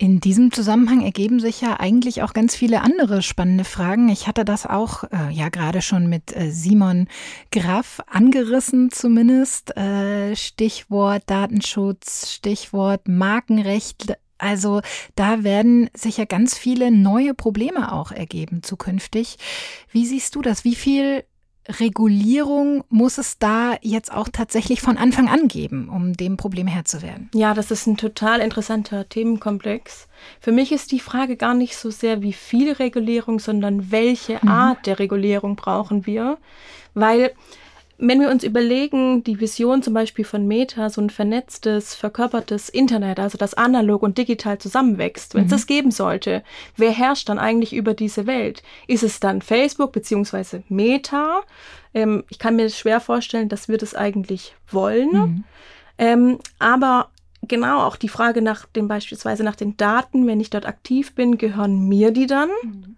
In 0.00 0.20
diesem 0.20 0.52
Zusammenhang 0.52 1.00
ergeben 1.00 1.40
sich 1.40 1.60
ja 1.60 1.80
eigentlich 1.80 2.22
auch 2.22 2.32
ganz 2.32 2.54
viele 2.54 2.82
andere 2.82 3.20
spannende 3.20 3.64
Fragen. 3.64 4.08
Ich 4.08 4.28
hatte 4.28 4.44
das 4.44 4.64
auch 4.64 5.02
äh, 5.10 5.32
ja 5.32 5.48
gerade 5.48 5.82
schon 5.82 6.08
mit 6.08 6.36
äh, 6.36 6.52
Simon 6.52 7.08
Graff 7.50 8.00
angerissen 8.06 8.92
zumindest. 8.92 9.76
Äh, 9.76 10.36
Stichwort 10.36 11.24
Datenschutz, 11.26 12.30
Stichwort 12.30 13.08
Markenrecht. 13.08 14.16
Also 14.38 14.82
da 15.16 15.42
werden 15.42 15.90
sicher 15.94 16.26
ganz 16.26 16.56
viele 16.56 16.92
neue 16.92 17.34
Probleme 17.34 17.92
auch 17.92 18.12
ergeben 18.12 18.62
zukünftig. 18.62 19.36
Wie 19.90 20.06
siehst 20.06 20.36
du 20.36 20.42
das? 20.42 20.62
Wie 20.62 20.76
viel 20.76 21.24
Regulierung 21.68 22.82
muss 22.88 23.18
es 23.18 23.38
da 23.38 23.76
jetzt 23.82 24.12
auch 24.12 24.28
tatsächlich 24.32 24.80
von 24.80 24.96
Anfang 24.96 25.28
an 25.28 25.48
geben, 25.48 25.88
um 25.88 26.14
dem 26.14 26.36
Problem 26.36 26.66
Herr 26.66 26.84
zu 26.84 27.02
werden? 27.02 27.30
Ja, 27.34 27.52
das 27.52 27.70
ist 27.70 27.86
ein 27.86 27.96
total 27.96 28.40
interessanter 28.40 29.08
Themenkomplex. 29.08 30.08
Für 30.40 30.52
mich 30.52 30.72
ist 30.72 30.92
die 30.92 31.00
Frage 31.00 31.36
gar 31.36 31.54
nicht 31.54 31.76
so 31.76 31.90
sehr, 31.90 32.22
wie 32.22 32.32
viel 32.32 32.72
Regulierung, 32.72 33.38
sondern 33.38 33.90
welche 33.90 34.38
mhm. 34.42 34.48
Art 34.48 34.86
der 34.86 34.98
Regulierung 34.98 35.56
brauchen 35.56 36.06
wir. 36.06 36.38
Weil 36.94 37.32
wenn 38.00 38.20
wir 38.20 38.30
uns 38.30 38.44
überlegen, 38.44 39.24
die 39.24 39.40
Vision 39.40 39.82
zum 39.82 39.92
Beispiel 39.92 40.24
von 40.24 40.46
Meta, 40.46 40.88
so 40.88 41.00
ein 41.00 41.10
vernetztes, 41.10 41.96
verkörpertes 41.96 42.68
Internet, 42.68 43.18
also 43.18 43.36
das 43.36 43.54
analog 43.54 44.02
und 44.02 44.16
digital 44.16 44.58
zusammenwächst, 44.58 45.34
wenn 45.34 45.42
es 45.42 45.48
mhm. 45.48 45.56
das 45.56 45.66
geben 45.66 45.90
sollte, 45.90 46.44
wer 46.76 46.92
herrscht 46.92 47.28
dann 47.28 47.40
eigentlich 47.40 47.74
über 47.74 47.94
diese 47.94 48.26
Welt? 48.28 48.62
Ist 48.86 49.02
es 49.02 49.18
dann 49.18 49.42
Facebook 49.42 49.90
beziehungsweise 49.90 50.62
Meta? 50.68 51.40
Ähm, 51.92 52.22
ich 52.28 52.38
kann 52.38 52.54
mir 52.54 52.70
schwer 52.70 53.00
vorstellen, 53.00 53.48
dass 53.48 53.68
wir 53.68 53.78
das 53.78 53.96
eigentlich 53.96 54.54
wollen. 54.70 55.10
Mhm. 55.10 55.44
Ähm, 55.98 56.38
aber 56.60 57.10
genau 57.42 57.80
auch 57.80 57.96
die 57.96 58.08
Frage 58.08 58.42
nach 58.42 58.66
dem 58.66 58.86
beispielsweise 58.86 59.42
nach 59.42 59.56
den 59.56 59.76
Daten, 59.76 60.26
wenn 60.28 60.38
ich 60.38 60.50
dort 60.50 60.66
aktiv 60.66 61.16
bin, 61.16 61.36
gehören 61.36 61.88
mir 61.88 62.12
die 62.12 62.26
dann? 62.26 62.50
Mhm. 62.62 62.96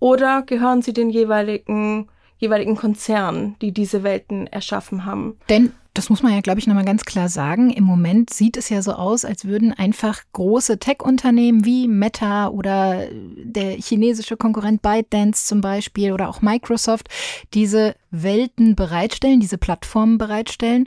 Oder 0.00 0.40
gehören 0.42 0.80
sie 0.80 0.94
den 0.94 1.10
jeweiligen 1.10 2.08
jeweiligen 2.38 2.76
Konzernen, 2.76 3.56
die 3.60 3.72
diese 3.72 4.02
Welten 4.02 4.46
erschaffen 4.46 5.04
haben. 5.04 5.36
Denn 5.48 5.72
das 5.98 6.10
muss 6.10 6.22
man 6.22 6.32
ja, 6.32 6.40
glaube 6.40 6.60
ich, 6.60 6.68
nochmal 6.68 6.84
ganz 6.84 7.04
klar 7.04 7.28
sagen. 7.28 7.70
Im 7.70 7.82
Moment 7.82 8.30
sieht 8.30 8.56
es 8.56 8.68
ja 8.68 8.82
so 8.82 8.92
aus, 8.92 9.24
als 9.24 9.46
würden 9.46 9.72
einfach 9.72 10.22
große 10.32 10.78
Tech-Unternehmen 10.78 11.64
wie 11.64 11.88
Meta 11.88 12.48
oder 12.48 13.08
der 13.10 13.72
chinesische 13.72 14.36
Konkurrent 14.36 14.80
ByteDance 14.80 15.46
zum 15.46 15.60
Beispiel 15.60 16.12
oder 16.12 16.28
auch 16.28 16.40
Microsoft 16.40 17.08
diese 17.52 17.96
Welten 18.12 18.76
bereitstellen, 18.76 19.40
diese 19.40 19.58
Plattformen 19.58 20.18
bereitstellen. 20.18 20.86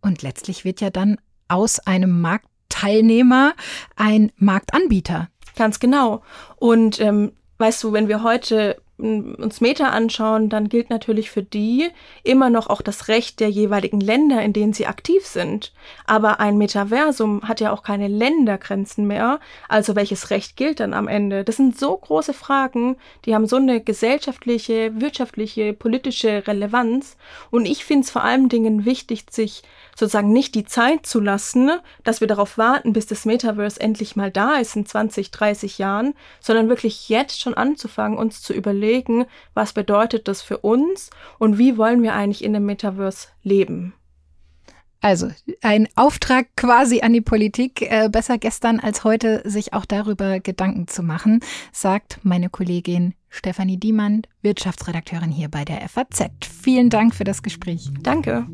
Und 0.00 0.22
letztlich 0.22 0.64
wird 0.64 0.80
ja 0.80 0.88
dann 0.88 1.18
aus 1.48 1.78
einem 1.80 2.22
Marktteilnehmer 2.22 3.52
ein 3.96 4.32
Marktanbieter. 4.36 5.28
Ganz 5.56 5.80
genau. 5.80 6.22
Und 6.56 6.98
ähm, 6.98 7.32
weißt 7.58 7.82
du, 7.84 7.92
wenn 7.92 8.08
wir 8.08 8.22
heute 8.22 8.80
uns 9.00 9.60
Meta 9.60 9.88
anschauen, 9.88 10.48
dann 10.48 10.68
gilt 10.68 10.90
natürlich 10.90 11.30
für 11.30 11.42
die 11.42 11.88
immer 12.22 12.50
noch 12.50 12.68
auch 12.68 12.82
das 12.82 13.08
Recht 13.08 13.40
der 13.40 13.48
jeweiligen 13.48 14.00
Länder, 14.00 14.42
in 14.42 14.52
denen 14.52 14.72
sie 14.72 14.86
aktiv 14.86 15.26
sind. 15.26 15.72
Aber 16.06 16.40
ein 16.40 16.58
Metaversum 16.58 17.42
hat 17.48 17.60
ja 17.60 17.72
auch 17.72 17.82
keine 17.82 18.08
Ländergrenzen 18.08 19.06
mehr. 19.06 19.40
Also 19.68 19.96
welches 19.96 20.30
Recht 20.30 20.56
gilt 20.56 20.80
dann 20.80 20.94
am 20.94 21.08
Ende? 21.08 21.44
Das 21.44 21.56
sind 21.56 21.78
so 21.78 21.96
große 21.96 22.34
Fragen, 22.34 22.96
die 23.24 23.34
haben 23.34 23.46
so 23.46 23.56
eine 23.56 23.80
gesellschaftliche, 23.80 25.00
wirtschaftliche, 25.00 25.72
politische 25.72 26.46
Relevanz. 26.46 27.16
Und 27.50 27.66
ich 27.66 27.84
finde 27.84 28.04
es 28.04 28.10
vor 28.10 28.24
allen 28.24 28.48
Dingen 28.48 28.84
wichtig, 28.84 29.24
sich 29.30 29.62
sozusagen 30.00 30.32
nicht 30.32 30.54
die 30.56 30.64
Zeit 30.64 31.06
zu 31.06 31.20
lassen, 31.20 31.70
dass 32.02 32.20
wir 32.20 32.26
darauf 32.26 32.58
warten, 32.58 32.92
bis 32.92 33.06
das 33.06 33.24
Metaverse 33.24 33.80
endlich 33.80 34.16
mal 34.16 34.30
da 34.30 34.56
ist 34.56 34.74
in 34.74 34.86
20, 34.86 35.30
30 35.30 35.78
Jahren, 35.78 36.14
sondern 36.40 36.68
wirklich 36.68 37.08
jetzt 37.08 37.40
schon 37.40 37.54
anzufangen, 37.54 38.18
uns 38.18 38.42
zu 38.42 38.52
überlegen, 38.52 39.26
was 39.54 39.72
bedeutet 39.72 40.26
das 40.26 40.42
für 40.42 40.58
uns 40.58 41.10
und 41.38 41.58
wie 41.58 41.76
wollen 41.76 42.02
wir 42.02 42.14
eigentlich 42.14 42.42
in 42.42 42.52
dem 42.52 42.66
Metaverse 42.66 43.28
leben. 43.42 43.94
Also 45.02 45.30
ein 45.62 45.88
Auftrag 45.94 46.48
quasi 46.56 47.00
an 47.00 47.14
die 47.14 47.22
Politik, 47.22 47.80
äh, 47.82 48.10
besser 48.10 48.36
gestern 48.36 48.80
als 48.80 49.02
heute, 49.02 49.42
sich 49.44 49.72
auch 49.72 49.86
darüber 49.86 50.40
Gedanken 50.40 50.88
zu 50.88 51.02
machen, 51.02 51.40
sagt 51.72 52.18
meine 52.22 52.50
Kollegin 52.50 53.14
Stefanie 53.30 53.78
Diemann, 53.78 54.22
Wirtschaftsredakteurin 54.42 55.30
hier 55.30 55.48
bei 55.48 55.64
der 55.64 55.88
FAZ. 55.88 56.30
Vielen 56.62 56.90
Dank 56.90 57.14
für 57.14 57.24
das 57.24 57.42
Gespräch. 57.42 57.88
Danke. 58.02 58.46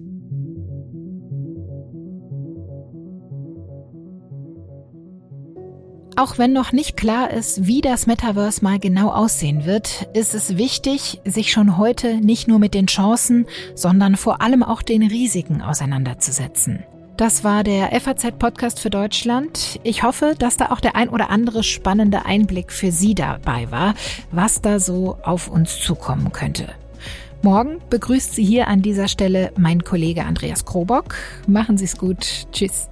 Auch 6.18 6.38
wenn 6.38 6.54
noch 6.54 6.72
nicht 6.72 6.96
klar 6.96 7.30
ist, 7.30 7.66
wie 7.66 7.82
das 7.82 8.06
Metaverse 8.06 8.64
mal 8.64 8.78
genau 8.78 9.10
aussehen 9.10 9.66
wird, 9.66 10.08
ist 10.14 10.34
es 10.34 10.56
wichtig, 10.56 11.20
sich 11.26 11.52
schon 11.52 11.76
heute 11.76 12.16
nicht 12.16 12.48
nur 12.48 12.58
mit 12.58 12.72
den 12.72 12.86
Chancen, 12.86 13.44
sondern 13.74 14.16
vor 14.16 14.40
allem 14.40 14.62
auch 14.62 14.80
den 14.80 15.02
Risiken 15.02 15.60
auseinanderzusetzen. 15.60 16.84
Das 17.18 17.44
war 17.44 17.64
der 17.64 17.98
FAZ-Podcast 18.00 18.80
für 18.80 18.88
Deutschland. 18.88 19.78
Ich 19.82 20.04
hoffe, 20.04 20.34
dass 20.38 20.56
da 20.56 20.70
auch 20.70 20.80
der 20.80 20.96
ein 20.96 21.10
oder 21.10 21.28
andere 21.28 21.62
spannende 21.62 22.24
Einblick 22.24 22.72
für 22.72 22.90
Sie 22.90 23.14
dabei 23.14 23.70
war, 23.70 23.94
was 24.32 24.62
da 24.62 24.80
so 24.80 25.18
auf 25.22 25.48
uns 25.48 25.80
zukommen 25.80 26.32
könnte. 26.32 26.68
Morgen 27.42 27.78
begrüßt 27.90 28.34
Sie 28.34 28.44
hier 28.44 28.68
an 28.68 28.80
dieser 28.80 29.08
Stelle 29.08 29.52
mein 29.58 29.84
Kollege 29.84 30.24
Andreas 30.24 30.64
Krobock. 30.64 31.14
Machen 31.46 31.76
Sie 31.76 31.84
es 31.84 31.98
gut. 31.98 32.46
Tschüss. 32.52 32.88